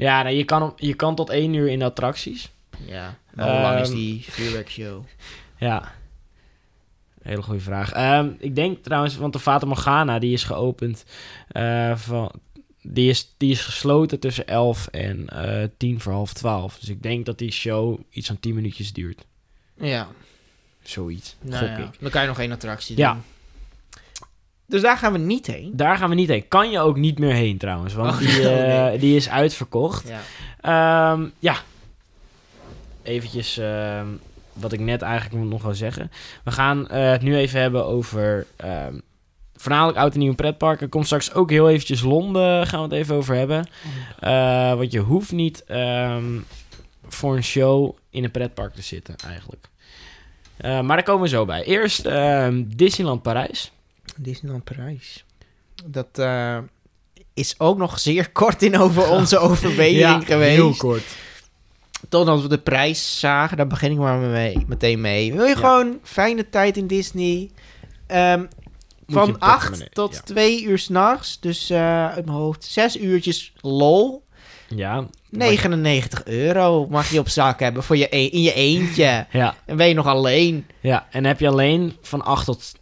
[0.00, 2.50] Ja, nou, je, kan, je kan tot één uur in de attracties.
[2.86, 3.18] Ja.
[3.34, 5.04] Maar hoe lang is Ehm, die vuurwerkshow?
[5.58, 5.92] Ja.
[7.22, 7.92] Hele goede vraag.
[7.92, 11.04] Ehm, ik denk trouwens, want de Fata Morgana die is geopend
[11.48, 12.32] eh, van...
[12.82, 16.78] Die is, die is gesloten tussen 11 en eh 10 voor half 12.
[16.78, 19.26] Dus ik denk dat die show iets van 10 minuutjes duurt.
[19.76, 20.08] Ja.
[20.82, 21.36] Zoiets.
[21.40, 22.00] Nou gok ja, ik.
[22.00, 23.04] Dan kan je nog één attractie doen.
[23.04, 23.20] Ja.
[24.70, 25.70] Dus daar gaan we niet heen.
[25.74, 26.48] Daar gaan we niet heen.
[26.48, 27.94] Kan je ook niet meer heen trouwens.
[27.94, 28.98] Want Oh, die, oh, eh, nee.
[28.98, 30.08] die is uitverkocht.
[30.08, 31.12] Ja.
[31.12, 31.56] Ehm, ja.
[33.02, 34.06] Eventjes ehm,
[34.52, 36.10] wat ik net eigenlijk nog wil zeggen.
[36.44, 38.94] We gaan eh, het nu even hebben over ehm,
[39.56, 40.88] voornamelijk oud en nieuw pretparken.
[40.88, 43.66] Komt straks ook heel eventjes Londen gaan we het even over hebben.
[44.18, 45.64] Eh, want je hoeft niet
[47.08, 49.68] voor een show in een pretpark te zitten eigenlijk.
[50.56, 51.64] Eh, maar daar komen we zo bij.
[51.64, 52.08] Eerst
[52.76, 53.72] Disneyland Parijs.
[54.22, 55.24] Disneyland Parijs.
[55.84, 56.58] Dat eh,
[57.34, 60.54] is ook nog zeer kort in over onze overweging geweest.
[60.56, 61.04] heel kort.
[62.08, 65.32] Totdat we de prijs zagen, daar begin ik maar mee, meteen mee.
[65.32, 65.54] Wil je Ja.
[65.56, 67.50] gewoon fijne tijd in Disney?
[68.06, 68.44] Ehm,
[69.06, 70.20] van een 8 portemonnee, tot ja.
[70.20, 71.40] 2 uur s'nachts.
[71.40, 74.24] Dus eh uit mijn hoofd 6 uurtjes lol.
[74.68, 79.26] Ja, 99 euro mag je op zak hebben voor je e- in je eentje.
[79.30, 80.66] ja, En ben je nog alleen.
[80.80, 81.06] ja.
[81.10, 82.72] En heb je alleen van 8 tot,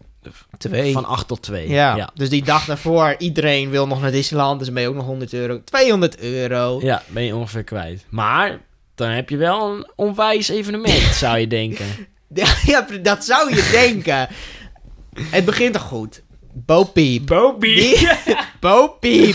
[0.59, 0.93] Twee.
[0.93, 1.69] van 8 tot 2.
[1.69, 1.97] ja.
[1.97, 2.11] ja.
[2.15, 5.33] dus die dag daarvoor, iedereen wil nog naar Disneyland, dus ben je ook nog 100
[5.33, 5.61] euro.
[5.65, 6.79] 200 euro.
[6.83, 8.05] Ja, ben je ongeveer kwijt.
[8.09, 8.61] Maar
[8.95, 11.87] dan heb je wel een onwijs evenement, zou je denken.
[12.65, 14.29] Ja, dat zou je denken.
[15.21, 16.23] Het begint toch goed.
[16.53, 17.27] Bo Peep.
[17.27, 17.75] Bobby!
[17.75, 18.09] Die-
[18.61, 19.35] Bo Peep.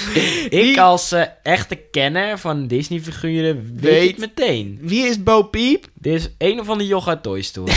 [0.49, 4.09] Ik als eh, echte kenner van Disney-figuren weet, Weet.
[4.09, 4.77] het meteen.
[4.81, 5.85] Wie is Bo Peep?
[5.93, 7.71] Dit is een of andere joch uit Toy Story.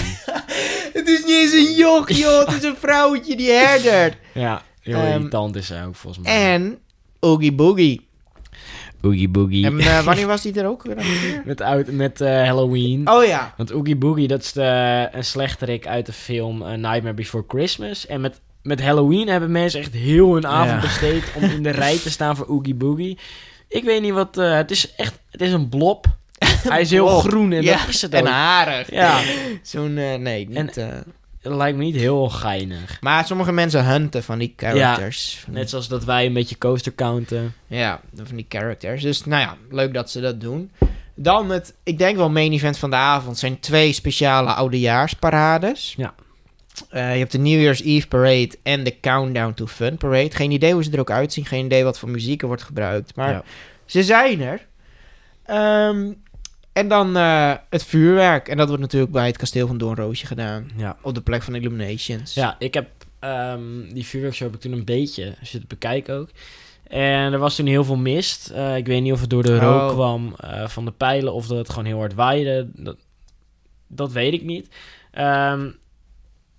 [0.96, 2.46] Het is niet eens een joch, joh.
[2.46, 4.16] Het is een vrouwtje die herdert.
[4.34, 6.52] ja, heel Ehm, irritant is hij ook volgens mij.
[6.52, 6.78] En
[7.20, 8.08] Oogie Boogie.
[9.02, 9.64] Oogie Boogie.
[9.66, 10.84] En eh, wanneer was die er ook
[11.44, 13.10] met oud, met eh, Halloween.
[13.10, 13.54] Oh ja.
[13.56, 18.06] Want Oogie Boogie, dat is de, een slechterik uit de film eh, Nightmare Before Christmas.
[18.06, 20.80] En met, met Halloween hebben mensen echt heel hun avond Ja.
[20.80, 23.18] besteed om in de rij te staan voor Oogie Boogie.
[23.68, 24.38] Ik weet niet wat...
[24.38, 25.18] eh, het is echt...
[25.30, 26.06] Het is een blob.
[26.68, 27.78] Hij is heel groen en ja.
[27.78, 28.28] dat is het en ook.
[28.28, 28.90] harig.
[28.90, 29.20] Ja,
[29.62, 30.76] Zo'n, eh, nee, niet...
[30.76, 30.86] eh.
[31.42, 32.96] dat lijkt me niet heel geinig.
[33.00, 35.44] Maar sommige mensen hunten van die characters.
[35.50, 37.54] Net zoals dat wij een beetje coaster counten.
[37.66, 39.02] Ja, van die characters.
[39.02, 40.70] Dus nou ja, leuk dat ze dat doen.
[41.14, 45.94] Dan het, ik denk wel main event van de avond, zijn twee speciale oudejaarsparades.
[45.96, 46.14] Ja.
[46.90, 50.30] Eh, je hebt de New Year's Eve Parade en de Countdown to Fun Parade.
[50.30, 53.14] Geen idee hoe ze er ook uitzien, geen idee wat voor muziek er wordt gebruikt.
[53.16, 53.42] Maar Ja.
[53.84, 54.66] ze zijn er.
[55.44, 56.12] Ehm,
[56.76, 58.48] en dan eh, het vuurwerk.
[58.48, 60.70] En dat wordt natuurlijk bij het kasteel van Doornroosje gedaan.
[60.76, 60.96] Ja.
[61.02, 62.34] Op de plek van Illuminations.
[62.34, 63.60] Ja, ik heb ehm,
[63.92, 66.28] die vuurwerkshow heb ik toen een beetje zitten bekijken ook.
[66.88, 68.50] En er was toen heel veel mist.
[68.50, 69.94] Eh, ik weet niet of het door de rook Oh.
[69.94, 72.68] kwam eh, van de pijlen of dat het gewoon heel hard waaide.
[72.74, 72.96] Dat,
[73.86, 74.68] dat weet ik niet.
[75.10, 75.70] Ehm,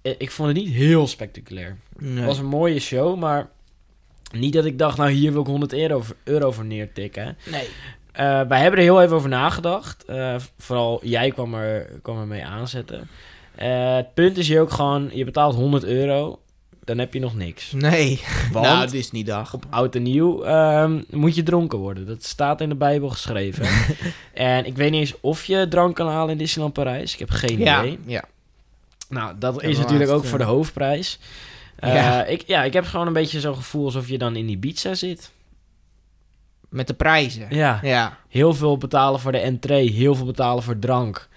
[0.01, 1.77] ik vond het niet heel spectaculair.
[1.97, 2.15] Nee.
[2.17, 3.49] Het was een mooie show, maar
[4.31, 7.37] niet dat ik dacht, nou hier wil ik 100 euro, voor- euro voor neertikken.
[7.51, 7.67] nee.
[8.17, 10.05] Eh, wij hebben er heel even over nagedacht.
[10.05, 13.07] Eh, vooral jij kwam er, kwam er mee aanzetten.
[13.55, 16.39] Eh, het punt is hier ook gewoon, je betaalt 100 euro,
[16.83, 17.71] dan heb je nog niks.
[17.71, 18.21] Nee.
[18.51, 19.53] Want nou, Disneydag.
[19.53, 22.05] op oud en nieuw ehm, moet je dronken worden.
[22.05, 23.65] Dat staat in de Bijbel geschreven.
[24.33, 27.13] en ik weet niet eens of je drank kan halen in Disneyland Parijs.
[27.13, 27.99] Ik heb geen Ja, idee.
[28.05, 28.23] ja.
[29.09, 31.19] Nou, dat Ja, is natuurlijk ook voor de hoofdprijs.
[31.75, 32.25] Eh, Ja.
[32.25, 34.93] Ik, ja, ik heb gewoon een beetje zo'n gevoel alsof je dan in die pizza
[34.93, 35.31] zit.
[36.69, 37.47] Met de prijzen.
[37.49, 38.17] Ja, Ja.
[38.29, 41.27] heel veel betalen voor de entree, heel veel betalen voor drank.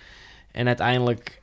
[0.53, 1.41] En uiteindelijk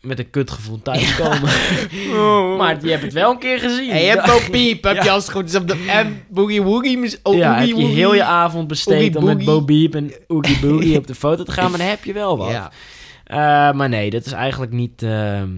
[0.00, 1.40] met een kutgevoel thuiskomen.
[2.58, 3.86] maar je hebt het wel een keer gezien.
[3.86, 5.84] Je hebt Bo Peep, heb je als het goed is op de...
[5.88, 7.18] En Boogie Woogie...
[7.22, 9.44] Oh, ja, heb je heel je avond besteed om met.
[9.44, 12.36] Bo Beep en Oogie Boogie op de foto te gaan, maar dan heb je wel
[12.36, 12.50] wat.
[12.50, 12.70] Ja.
[13.24, 13.36] Eh,
[13.76, 15.02] maar nee, dat is eigenlijk niet...
[15.02, 15.48] ehm,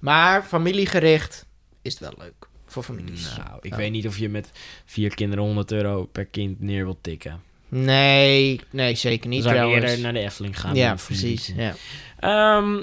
[0.00, 1.46] Maar familiegericht
[1.82, 2.41] is het wel leuk.
[2.72, 3.36] Voor families.
[3.36, 3.76] nou, ik Ja.
[3.76, 4.50] weet niet of je met
[4.84, 7.40] vier kinderen 100 euro per kind neer wilt tikken.
[7.68, 9.84] Nee, nee, zeker niet Dan zou trouwens.
[9.90, 10.74] eerder naar de Efteling gaan.
[10.74, 11.52] ja, precies.
[11.56, 11.74] Ja.
[12.18, 12.82] Ehm,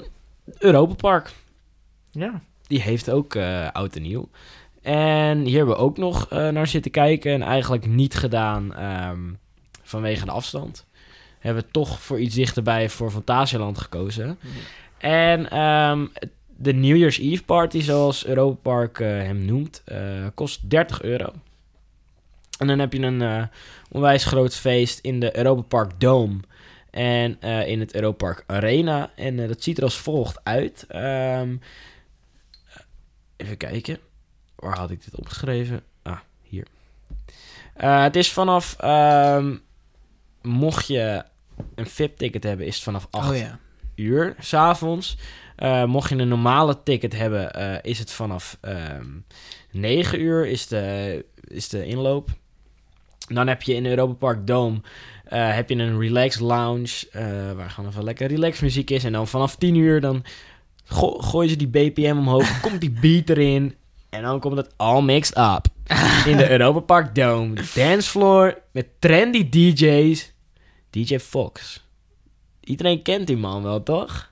[0.58, 1.30] Europa Park.
[2.10, 2.40] ja.
[2.66, 4.28] Die heeft ook eh, oud en nieuw.
[4.82, 7.32] En hier hebben we ook nog eh, naar zitten kijken.
[7.32, 9.20] En eigenlijk niet gedaan ehm,
[9.82, 10.86] vanwege de afstand.
[11.38, 14.38] Hebben we toch voor iets dichterbij voor Fantasialand gekozen.
[14.98, 16.06] En ehm,
[16.62, 21.32] de New Year's Eve party, zoals Europa Park eh, hem noemt, eh, kost 30 euro.
[22.58, 23.42] En dan heb je een eh,
[23.90, 26.40] onwijs groot feest in de Europa Park Dome.
[26.90, 29.10] En in het Europa Park Arena.
[29.16, 30.84] En dat ziet er als volgt uit.
[30.88, 31.56] Ehm,
[33.36, 33.98] even kijken.
[34.56, 35.82] Waar had ik dit opgeschreven?
[36.02, 36.66] Ah, hier.
[37.74, 38.76] Het is vanaf...
[38.78, 39.56] ehm,
[40.42, 41.24] mocht je
[41.74, 43.58] een VIP-ticket hebben, is het vanaf 8 Oh ja.
[43.94, 45.16] uur s'avonds.
[45.60, 49.06] Eh mocht je een normale ticket hebben, eh, is het vanaf ehm
[49.70, 52.30] 9 uur is de, is de inloop.
[53.28, 54.80] Dan heb je in Europa Park Dome
[55.24, 57.08] eh, heb je een relax lounge,
[57.56, 59.04] waar gewoon even lekker relax muziek is.
[59.04, 60.24] En dan vanaf 10 uur dan
[60.84, 63.74] go gooien ze die BPM omhoog, komt die beat erin.
[64.10, 65.66] En dan komt het all mixed up.
[66.26, 67.54] In de Europa Park Dome.
[67.74, 70.32] Dancefloor met trendy DJ's.
[70.90, 71.84] DJ Fox.
[72.60, 74.29] Iedereen kent die man wel, toch?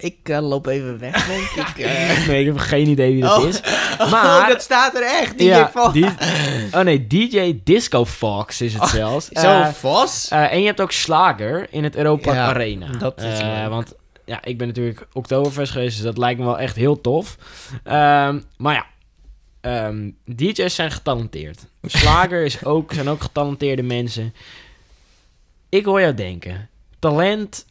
[0.00, 1.78] Ik eh, loop even weg, denk ik.
[1.84, 2.26] eh.
[2.26, 3.48] Nee, ik heb geen idee wie dat Oh.
[3.48, 3.60] is.
[4.00, 5.38] oh, Maar- dat staat er echt.
[5.38, 6.04] DJ ja, die-
[6.74, 9.28] oh nee, DJ Disco Fox is het zelfs.
[9.28, 10.28] Zo, Eh, Vos?
[10.28, 12.86] eh, en je hebt ook Slager in het Europa Ja, Arena.
[12.98, 13.68] dat is Eh.
[13.68, 13.92] Want
[14.24, 17.36] ja, ik ben natuurlijk Oktoberfest geweest, dus dat lijkt me wel echt heel tof.
[17.84, 18.86] Ehm, maar ja,
[19.60, 21.66] ehm, DJ's zijn getalenteerd.
[21.82, 24.34] Slager is ook, zijn ook getalenteerde mensen.
[25.68, 27.66] Ik hoor jou denken, talent,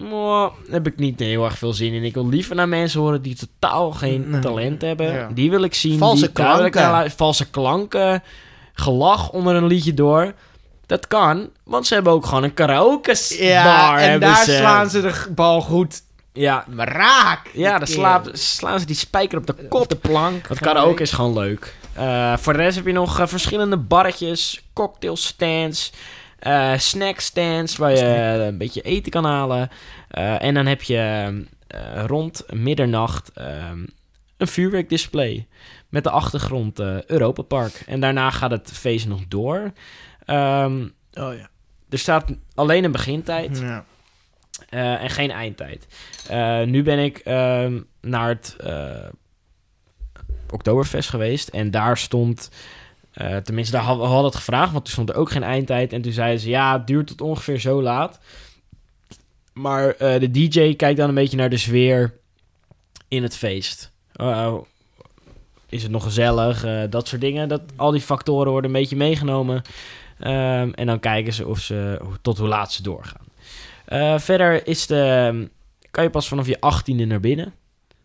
[0.00, 2.04] mwah, heb ik niet heel erg veel zin in.
[2.04, 4.40] Ik wil liever naar mensen horen die totaal geen Nee.
[4.40, 5.12] talent hebben.
[5.12, 5.28] Ja.
[5.34, 5.98] Die wil ik zien.
[5.98, 6.80] Valse die klanken.
[6.82, 8.22] naar valse klanken,
[8.72, 10.32] gelach onder een liedje door.
[10.86, 13.98] Dat kan, want ze hebben ook gewoon een karaoke Ja, bar.
[13.98, 14.56] en daar ze.
[14.56, 17.50] slaan ze de bal goed Ja, raak.
[17.52, 19.88] ja dan slaan, slaan ze die spijker op de Op kop.
[19.88, 20.48] de plank.
[20.48, 21.74] Dat karaoke is gewoon leuk.
[21.92, 25.92] Eh, voor de rest heb je nog eh, verschillende barretjes, cocktailstands,
[26.40, 28.04] eh snackstands waar je
[28.46, 29.68] een beetje eten kan halen.
[30.08, 30.96] Eh, en dan heb je
[31.66, 33.84] eh, rond middernacht ehm,
[34.36, 35.46] een vuurwerkdisplay
[35.88, 37.82] met de achtergrond Europa Park.
[37.86, 39.72] En daarna gaat het feest nog door.
[40.24, 40.82] Ehm,
[41.12, 41.48] Oh ja.
[41.88, 42.24] er staat
[42.54, 43.58] alleen een begintijd.
[43.58, 43.84] ja.
[44.70, 45.86] En geen eindtijd.
[46.68, 48.56] Nu ben ik ehm, naar het
[50.50, 51.48] Oktoberfest geweest.
[51.48, 52.50] En daar stond...
[53.20, 54.72] eh, tenminste, daar hadden we hadden het gevraagd.
[54.72, 55.92] Want toen stond er ook geen eindtijd.
[55.92, 56.48] En toen zeiden ze...
[56.48, 58.18] Ja, het duurt tot ongeveer zo laat.
[59.52, 62.18] Maar eh, de DJ kijkt dan een beetje naar de sfeer
[63.08, 63.92] in het feest.
[64.16, 64.54] Uh,
[65.68, 66.64] is het nog gezellig?
[66.64, 67.48] Eh, dat soort dingen.
[67.48, 69.62] Dat, al die factoren worden een beetje meegenomen.
[70.18, 73.28] Ehm, en dan kijken ze of ze, tot hoe laat ze doorgaan.
[74.20, 75.48] Verder is de,
[75.90, 77.54] kan je pas vanaf je 18e naar binnen.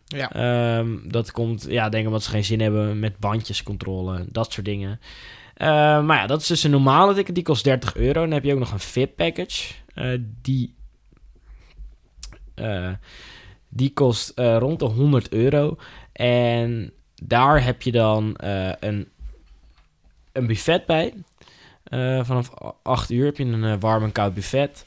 [0.07, 0.31] Ja.
[0.31, 4.99] Ehm, dat komt, ja, denk omdat ze geen zin hebben met bandjescontrole, dat soort dingen.
[5.53, 5.67] Eh,
[6.03, 8.21] maar ja, dat is dus een normale ticket, die kost 30 euro.
[8.21, 9.73] Dan heb je ook nog een VIP-package.
[9.95, 10.75] Eh, die,
[12.55, 12.91] eh,
[13.69, 15.77] die kost eh, rond de 100 euro.
[16.11, 16.91] En
[17.23, 18.33] daar heb je dan
[18.79, 19.07] een,
[20.31, 21.13] een buffet bij.
[22.23, 22.49] Vanaf
[22.83, 24.85] 8 uur heb je een warm en koud buffet.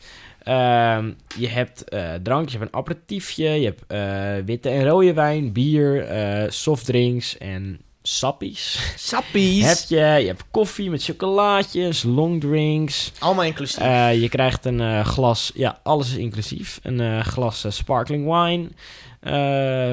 [0.49, 5.13] Ehm, je hebt eh drank, je hebt een aperitiefje, je hebt eh, witte en rode
[5.13, 8.93] wijn, bier, eh, softdrinks en sappies.
[8.97, 9.65] Sappies.
[9.65, 13.13] Heb je, je hebt koffie met chocolaatjes, longdrinks.
[13.19, 13.83] Allemaal inclusief.
[14.13, 16.81] Je krijgt een glas, ja, alles is inclusief.
[16.83, 18.69] Een glas sparkling wine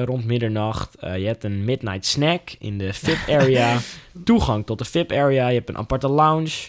[0.04, 0.96] rond middernacht.
[1.00, 3.78] Je hebt een midnight snack in de VIP area.
[4.24, 5.48] Toegang tot de VIP area.
[5.48, 6.68] Je hebt een aparte lounge.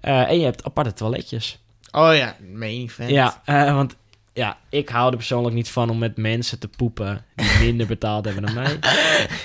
[0.00, 1.63] En je hebt aparte toiletjes.
[1.94, 3.10] Oh ja, main event.
[3.10, 3.96] Ja, eh, want
[4.32, 8.24] ja, ik hou er persoonlijk niet van om met mensen te poepen die minder betaald
[8.24, 8.78] hebben dan mij.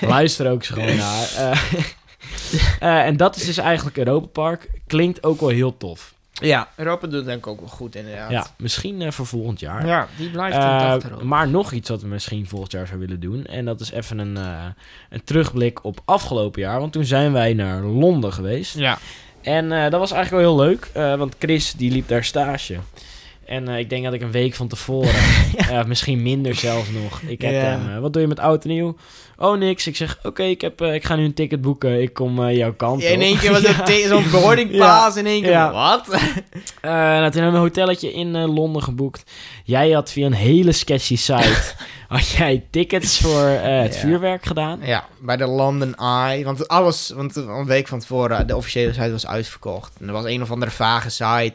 [0.00, 1.34] Luister ook eens gewoon naar.
[1.36, 1.62] Eh,
[3.00, 4.70] eh, en dat is dus eigenlijk Europa Park.
[4.86, 6.14] Klinkt ook wel heel tof.
[6.32, 8.30] Ja, Europa doet denk ik ook wel goed inderdaad.
[8.30, 9.86] Ja, misschien voor volgend jaar.
[9.86, 11.24] Ja, die blijft achterhoofd.
[11.24, 13.44] maar nog iets wat we misschien volgend jaar zouden willen doen.
[13.44, 14.36] En dat is even een,
[15.10, 16.80] een terugblik op afgelopen jaar.
[16.80, 18.78] Want toen zijn wij naar Londen geweest.
[18.78, 18.98] Ja.
[19.42, 20.88] En eh, dat was eigenlijk wel heel leuk.
[20.92, 22.78] eh, want Chris die liep daar stage.
[23.50, 25.14] En eh, ik denk dat ik een week van tevoren,
[25.56, 27.20] eh, misschien minder zelfs nog.
[27.20, 27.94] Ik heb Ja.
[27.94, 28.96] eh, wat doe je met oud en nieuw?
[29.38, 29.86] Oh, niks.
[29.86, 32.02] Ik zeg, oké, ik heb, ik ga nu een ticket boeken.
[32.02, 35.42] Ik kom jouw kant Ja, in één keer was het zo'n boarding pass in één
[35.42, 35.70] keer.
[35.70, 36.06] Wat?
[36.82, 39.30] Nou, toen hebben we een hotelletje in Londen geboekt.
[39.64, 41.72] Jij had via een hele sketchy site...
[42.08, 44.80] had jij tickets voor het vuurwerk gedaan.
[44.82, 46.44] Ja, bij de London Eye.
[46.44, 49.92] Want alles, want een week van tevoren, de officiële site was uitverkocht.
[50.00, 51.54] En er was een of andere vage site.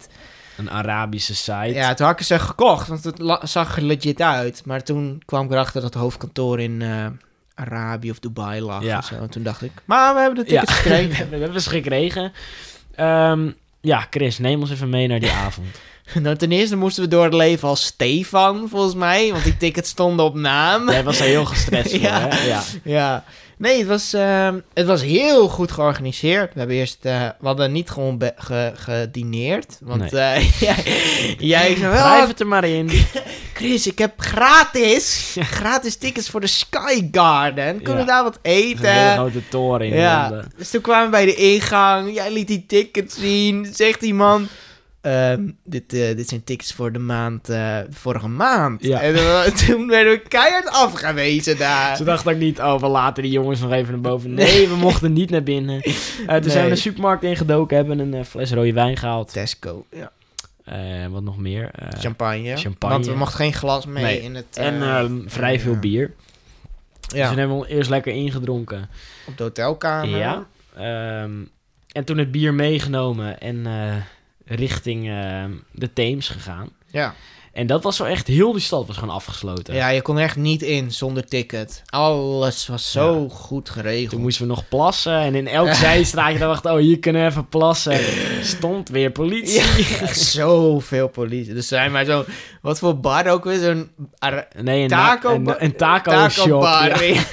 [0.57, 1.73] Een Arabische site.
[1.73, 4.61] Ja, toen had ik ze gekocht, want het zag er legit uit.
[4.65, 7.05] Maar toen kwam ik erachter dat het hoofdkantoor in eh,
[7.55, 8.83] Arabië of Dubai lag.
[8.83, 8.95] Ja.
[8.97, 9.15] En, zo.
[9.15, 11.29] en toen dacht ik, maar we hebben de tickets gekregen.
[11.29, 12.31] we hebben ze gekregen.
[12.95, 13.49] Ehm,
[13.81, 15.67] ja, Chris, neem ons even mee naar die avond.
[16.13, 19.31] nou, ten eerste moesten we door het leven als Stefan, volgens mij.
[19.31, 20.89] Want die tickets stonden op naam.
[20.89, 22.27] Jij was daar heel gestrest voor, Ja.
[22.29, 22.45] hè?
[22.47, 22.61] Ja.
[22.83, 23.23] Ja,
[23.57, 26.53] nee, het was, ehm, het was heel goed georganiseerd.
[26.53, 29.77] We hebben eerst, eh, we hadden niet gewoon ge- gedineerd.
[29.81, 30.83] Want eh, jij,
[31.37, 32.89] jij zei, Blijf oh, het er maar in.
[33.53, 37.81] Chris, ik heb gratis, gratis tickets voor de Sky Garden.
[37.81, 37.99] Kunnen Ja.
[37.99, 39.13] we daar wat is Een hele eten?
[39.13, 42.13] grote toren in Ja, dus toen kwamen we bij de ingang.
[42.13, 43.67] Jij liet die tickets zien.
[43.73, 44.47] Zegt die man...
[45.05, 48.83] ehm, dit, eh, dit zijn tickets voor de maand, eh, vorige maand.
[48.83, 49.01] Ja.
[49.01, 51.95] En eh, toen werden we keihard afgewezen daar.
[51.97, 54.33] Ze dachten ook niet, oh, we laten die jongens nog even naar boven.
[54.33, 55.81] Nee, we mochten niet naar binnen.
[55.81, 56.49] Toen Nee.
[56.49, 59.31] zijn we de supermarkt ingedoken, hebben een fles rode wijn gehaald.
[59.33, 60.11] Tesco, ja.
[61.09, 61.71] Wat nog meer?
[61.97, 62.57] Champagne.
[62.57, 62.93] champagne.
[62.93, 64.21] Want we mochten geen glas mee Nee.
[64.21, 64.45] in het...
[64.57, 65.79] en vrij veel ja.
[65.79, 66.11] bier.
[67.07, 68.89] Dus Ja, toen hebben we eerst lekker ingedronken.
[69.27, 70.17] op de hotelkamer.
[70.17, 70.45] Ja.
[70.75, 71.31] Ehm,
[71.91, 73.65] en toen het bier meegenomen en
[74.45, 76.69] richting ehm, de Theems gegaan.
[76.91, 77.15] Ja.
[77.55, 79.75] En dat was zo echt, heel die stad was gewoon afgesloten.
[79.75, 81.81] ja, je kon echt niet in zonder ticket.
[81.85, 84.09] Alles was zo goed geregeld.
[84.09, 87.47] Toen moesten we nog plassen en in elk zijstraatje dacht oh, hier kunnen we even
[87.47, 87.99] plassen.
[88.41, 89.61] Stond weer politie.
[89.99, 91.53] Ja, zoveel politie.
[91.53, 92.25] Dus zijn maar zo...
[92.61, 93.59] Wat voor bar ook weer?
[93.59, 93.89] Zo'n
[94.61, 96.61] Nee, een, taco, een, een taco, shop.
[96.61, 97.23] bar ja.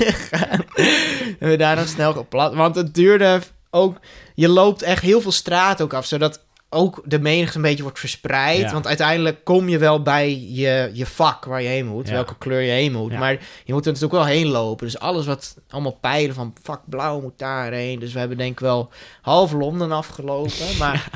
[1.39, 2.55] en we daar nog snel geplat.
[2.55, 3.41] Want het duurde
[3.71, 3.97] ook...
[4.35, 6.41] Je loopt echt heel veel straat ook af, zodat
[6.73, 8.61] ook de menigte een beetje wordt verspreid.
[8.61, 8.73] Ja.
[8.73, 12.13] Want uiteindelijk kom je wel bij je, je vak waar je heen moet, Ja.
[12.13, 13.13] welke kleur je heen moet.
[13.13, 13.19] Ja.
[13.19, 13.33] Maar
[13.65, 14.87] je moet er natuurlijk wel heen lopen.
[14.87, 17.99] Dus alles wat allemaal pijlen van vak blauw moet daarheen.
[17.99, 18.91] Dus we hebben denk ik wel
[19.23, 20.51] half Londen afgelopen.
[20.79, 21.09] Maar,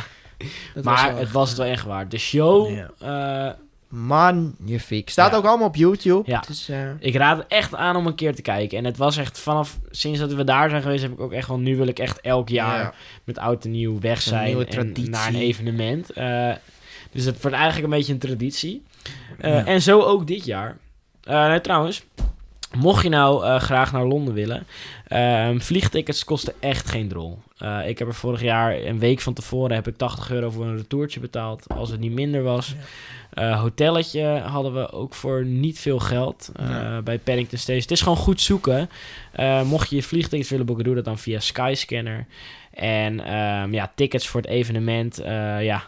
[0.74, 2.11] was Maar wel het was het wel echt waard.
[2.11, 3.57] De show, Ja.
[3.89, 5.09] Magnifiek.
[5.11, 5.37] Staat Ja.
[5.37, 6.30] ook allemaal op YouTube.
[6.30, 6.43] Ja.
[6.47, 8.78] Dus, eh, ik raad het echt aan om een keer te kijken.
[8.78, 11.49] En het was echt vanaf, sinds dat we daar zijn geweest, heb ik ook echt
[11.49, 12.93] wel, nu wil ik echt elk jaar ja.
[13.24, 15.11] met oud en nieuw weg Een zijn nieuwe en traditie.
[15.11, 16.11] naar een evenement.
[16.11, 16.53] Eh,
[17.12, 18.82] dus het wordt eigenlijk een beetje een traditie.
[19.39, 19.64] Eh, Ja.
[19.66, 20.76] En zo ook dit jaar.
[21.22, 22.05] Eh, nee, trouwens,
[22.76, 24.66] mocht je nou eh, graag naar Londen willen,
[25.07, 27.39] ehm, vliegtickets kosten echt geen drol.
[27.59, 30.64] Eh, ik heb er vorig jaar een week van tevoren heb ik 80 euro voor
[30.64, 32.74] een retourtje betaald, als het niet minder was.
[33.33, 37.03] Eh, hotelletje hadden we ook voor niet veel geld eh, Ja.
[37.03, 37.83] bij Paddington Station.
[37.83, 38.91] Het is gewoon goed zoeken.
[39.33, 42.27] Eh, mocht je je vliegtickets willen boeken, doe dat dan via Skyscanner.
[42.72, 45.16] En ehm, ja, tickets voor het evenement,
[45.61, 45.83] ja,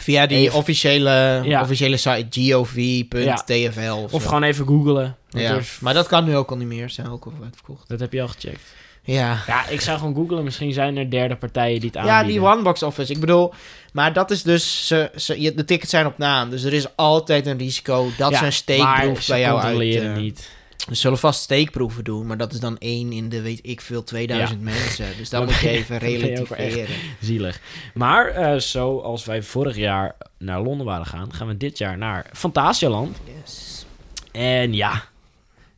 [0.00, 1.60] Via die Even- officiële, Ja.
[1.62, 5.16] officiële site gov.tfl of, of gewoon even googlen.
[5.30, 5.54] Ja.
[5.54, 6.90] er Maar dat kan nu ook al niet meer.
[6.90, 7.88] Zijn ook al uitverkocht.
[7.88, 8.74] Dat heb je al gecheckt.
[9.04, 9.42] Ja.
[9.46, 10.44] Ja, ik zou gewoon googlen.
[10.44, 12.42] Misschien zijn er derde partijen die het Ja, aanbieden.
[12.42, 13.12] die one box office.
[13.12, 13.52] Ik bedoel,
[13.92, 14.86] maar dat is dus...
[14.86, 16.50] Ze, ze, je- de tickets zijn op naam.
[16.50, 19.94] Dus er is altijd een risico dat Ja, ze een steekproef bij jou uit...
[19.94, 20.50] eh, niet.
[20.88, 24.04] Ze zullen vast steekproeven doen, maar dat is dan één in de, weet ik veel,
[24.04, 25.06] 2000 mensen.
[25.16, 26.86] Dus dan Dan moet je even relativeren.
[27.20, 27.60] Zielig.
[27.94, 32.26] Maar eh, zoals wij vorig jaar naar Londen waren gaan, gaan we dit jaar naar
[32.32, 33.16] Fantasialand.
[33.44, 33.86] Yes.
[34.32, 35.04] En ja,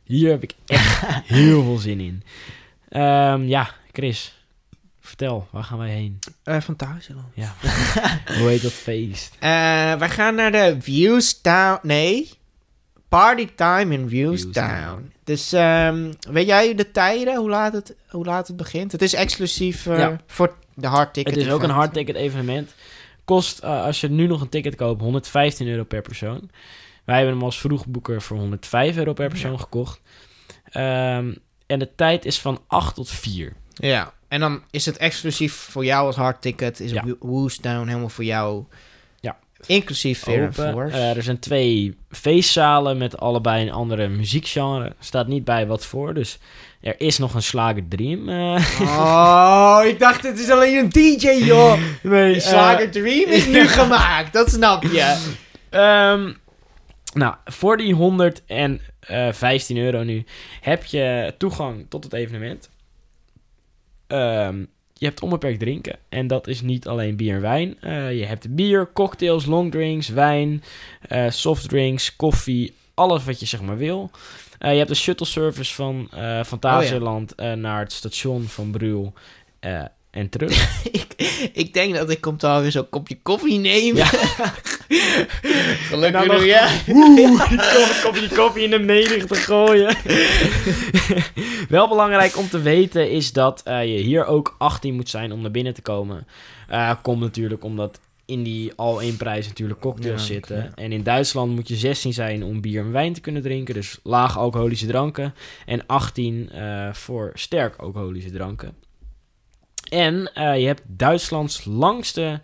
[0.03, 2.23] hier heb ik echt heel veel zin in.
[2.95, 4.45] Ehm, ja, Chris,
[4.99, 6.19] vertel, waar gaan wij heen?
[6.43, 7.27] Eh Fantasieland.
[7.33, 7.53] Ja,
[8.39, 9.35] hoe heet dat feest?
[9.39, 9.49] Eh,
[9.95, 11.79] wij gaan naar de Views Town.
[11.87, 12.29] Nee.
[13.09, 15.11] Party time in Views, Views Town.
[15.23, 18.91] Dus ehm, weet jij de tijden, hoe laat het, hoe laat het begint?
[18.91, 20.19] Het is exclusief eh, Ja.
[20.27, 21.35] voor de hard ticket.
[21.35, 22.73] Het is ook een hard ticket evenement.
[23.25, 26.49] Kost, als je nu nog een ticket koopt, 115 euro per persoon.
[27.05, 30.01] Wij hebben hem als vroegboeker voor 105 euro per persoon gekocht.
[30.63, 31.33] Ehm,
[31.67, 33.53] en de tijd is van 8 tot 4.
[33.73, 36.79] Ja, en dan is het exclusief voor jou als hard ticket.
[36.79, 37.03] Is Ja.
[37.19, 38.63] Woo's helemaal voor jou.
[39.19, 39.37] Ja.
[39.65, 40.71] Inclusief Fear Open.
[40.71, 40.97] Force.
[40.97, 44.93] Eh, er zijn twee feestzalen met allebei een andere muziekgenre.
[44.99, 46.37] Staat niet bij wat voor, dus
[46.81, 48.29] er is nog een Slager Dream.
[48.29, 48.81] eh.
[48.81, 51.79] Oh, ik dacht het is alleen een DJ, joh.
[52.03, 55.17] nee, Slager Dream is nu gemaakt, dat snap je.
[55.69, 56.31] Ehm,
[57.15, 60.25] nou, voor die 115 euro nu
[60.61, 62.69] heb je toegang tot het evenement.
[64.07, 65.97] Ehm, je hebt onbeperkt drinken.
[66.09, 67.81] En dat is niet alleen bier en wijn.
[67.81, 70.63] Eh, je hebt bier, cocktails, longdrinks, wijn,
[71.01, 72.73] eh, softdrinks, koffie.
[72.93, 74.11] Alles wat je zeg maar wil.
[74.59, 79.13] Eh, je hebt de shuttle service van eh Fantasialand eh, naar het station van Bruel
[79.59, 79.83] eh,
[80.15, 80.83] en terug.
[80.99, 81.05] ik,
[81.53, 83.95] ik denk dat ik komt alweer zo'n kopje koffie neem.
[83.95, 84.05] Ja.
[85.89, 86.67] Gelukkig nog, ja.
[86.85, 87.39] Kom een
[88.03, 89.95] kopje koffie in de menigte gooien.
[91.69, 95.41] Wel belangrijk om te weten is dat eh, je hier ook 18 moet zijn om
[95.41, 96.27] naar binnen te komen.
[96.67, 100.57] Eh komt natuurlijk omdat in die al één prijs natuurlijk cocktails Ja, zitten.
[100.57, 100.71] ja.
[100.75, 103.73] En in Duitsland moet je 16 zijn om bier en wijn te kunnen drinken.
[103.73, 105.33] Dus laag alcoholische dranken.
[105.65, 108.84] En 18 eh, voor sterk alcoholische dranken.
[109.89, 112.41] En eh, je hebt Duitslands langste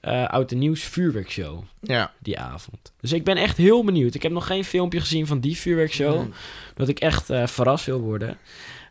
[0.00, 2.12] eh oud en nieuws vuurwerkshow Ja.
[2.18, 2.92] die avond.
[3.00, 4.14] Dus ik ben echt heel benieuwd.
[4.14, 6.20] Ik heb nog geen filmpje gezien van die vuurwerkshow.
[6.20, 6.32] Mm.
[6.74, 8.38] Dat ik echt eh, verrast wil worden.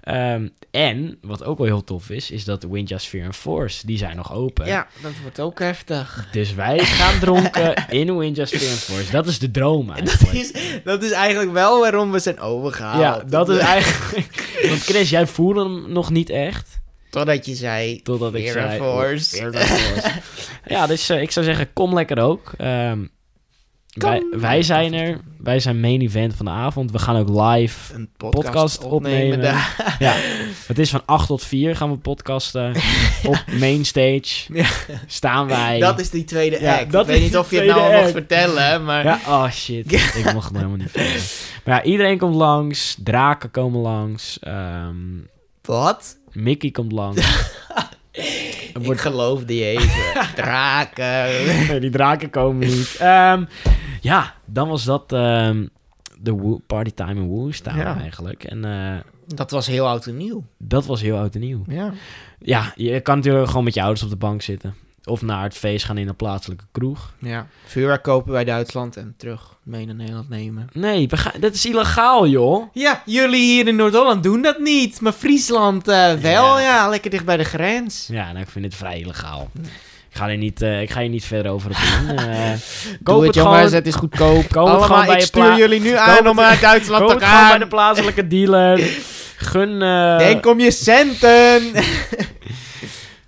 [0.01, 3.97] Ehm, en, wat ook wel heel tof is, is dat Winja Sphere en Force, die
[3.97, 4.65] zijn nog open.
[4.67, 6.27] Ja, dat wordt ook heftig.
[6.31, 9.11] Dus wij gaan dronken in Winja Sphere Force.
[9.11, 10.51] Dat is de droom Dat is,
[10.83, 13.01] dat is eigenlijk wel waarom we zijn overgehaald.
[13.01, 14.27] ja, dat is eigenlijk...
[14.69, 16.79] Want Chris, jij voelde hem nog niet echt.
[17.17, 18.01] Totdat je zei...
[18.01, 18.77] Totdat ik zei...
[18.77, 19.51] Force.
[20.65, 22.51] Ja, dus eh, ik zou zeggen, kom lekker ook.
[22.57, 23.05] Ehm,
[23.93, 25.19] wij, wij zijn er.
[25.39, 26.91] Wij zijn main event van de avond.
[26.91, 29.39] We gaan ook live Een podcast, podcast opnemen.
[29.99, 30.13] Ja,
[30.67, 32.75] het is van 8 tot 4 gaan we podcasten.
[33.25, 34.65] Op mainstage Ja.
[35.07, 35.79] staan wij.
[35.79, 36.91] Dat is die tweede Ja, act.
[36.91, 38.27] dat ik weet niet of je het nou tweede al mocht act.
[38.27, 39.03] vertellen, maar...
[39.03, 39.91] Ja, oh shit.
[39.91, 41.21] ik mocht het helemaal niet vertellen.
[41.63, 42.97] Maar ja, iedereen komt langs.
[43.03, 44.39] Draken komen langs.
[44.39, 44.95] ehm,
[45.61, 46.17] Wat?
[46.37, 47.21] Mickey komt langs.
[48.11, 49.89] Er Ik wordt- geloof die even.
[50.35, 51.45] Draken.
[51.67, 52.95] Nee, die draken komen niet.
[52.99, 53.43] Ehm,
[54.01, 55.67] ja, dan was dat ehm,
[56.19, 57.99] de Wo- Partytime in Woestown Ja.
[57.99, 58.43] eigenlijk.
[58.43, 60.43] En eh, Dat was heel oud en nieuw.
[60.57, 61.63] dat was heel oud en nieuw.
[61.67, 61.93] Ja.
[62.39, 64.75] Ja, je kan natuurlijk gewoon met je ouders op de bank zitten.
[65.07, 67.13] Of naar het feest gaan in een plaatselijke kroeg.
[67.19, 67.47] ja.
[67.65, 70.67] Vuurwerk kopen bij Duitsland en terug mee naar Nederland nemen.
[70.73, 72.63] Nee, we gaan, dat is illegaal, joh.
[72.73, 75.01] Ja, jullie hier in Noord-Holland doen dat niet.
[75.01, 76.61] Maar Friesland eh, wel, Ja.
[76.61, 76.89] ja.
[76.89, 78.07] Lekker dicht bij de grens.
[78.11, 79.49] Ja, nou, ik vind het vrij illegaal.
[80.09, 81.75] Ik ga, er niet, eh, ik ga hier niet verder over op
[82.07, 82.17] doen.
[82.17, 82.51] Eh,
[83.03, 84.33] Koop het het jongens, gewoon, het is goedkoop.
[84.35, 87.09] Koop het Allemaal, gewoon bij ik stuur jullie nu aan het- om naar Duitsland koop
[87.11, 87.59] te het gewoon bij gaan.
[87.59, 88.77] de plaatselijke dealer.
[89.37, 89.81] Gun...
[89.81, 91.71] eh, Denk om je centen.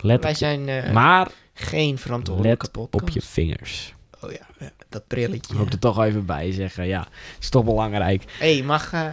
[0.00, 1.28] let Wij op, zijn eh, maar
[1.60, 3.02] geen verantwoordelijke let podcast.
[3.02, 3.94] op je vingers.
[4.20, 5.52] Oh ja, ja, dat brilletje.
[5.52, 6.86] Ik moet er toch even bij zeggen.
[6.86, 7.06] Ja,
[7.40, 8.24] is toch belangrijk.
[8.38, 9.06] Hé, hey, mag, eh,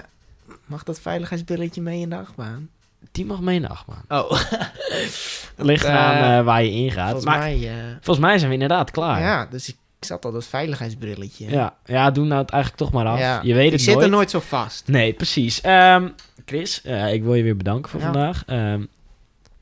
[0.65, 2.69] mag dat veiligheidsbrilletje mee in de achtbaan?
[3.11, 4.03] Die mag mee in de achtbaan.
[4.07, 4.31] Oh,
[5.57, 7.05] Ligt Eh, eh, waar je ingaat.
[7.11, 7.71] volgens maar mij...
[8.01, 9.19] volgens mij zijn we inderdaad klaar.
[9.21, 11.49] ja, dus ik, ik zat al dat veiligheidsbrilletje.
[11.49, 13.19] Ja, ja, doe nou het eigenlijk toch maar af.
[13.19, 14.05] Ja, Je weet ik het zit nooit.
[14.05, 14.87] er nooit zo vast.
[14.87, 15.61] Nee, precies.
[15.61, 16.07] Ehm,
[16.45, 16.81] Chris,
[17.11, 18.05] ik wil je weer bedanken voor Ja.
[18.05, 18.43] vandaag.
[18.45, 18.83] Ehm,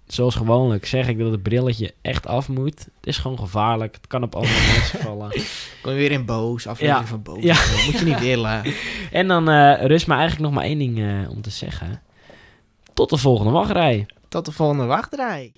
[0.07, 2.79] zoals gewoonlijk zeg ik dat het brilletje echt af moet.
[2.79, 3.95] Het is gewoon gevaarlijk.
[3.95, 5.29] Het kan op andere mensen vallen.
[5.81, 7.09] Kom je weer in boos, aflevering Ja.
[7.09, 7.43] van boos.
[7.43, 7.53] Ja.
[7.53, 8.61] Dat moet je niet willen.
[9.11, 12.01] En dan eh, rust me eigenlijk nog maar één ding eh, om te zeggen.
[12.93, 14.05] Tot de volgende wachtrij.
[14.29, 15.51] Tot de volgende wachtrij.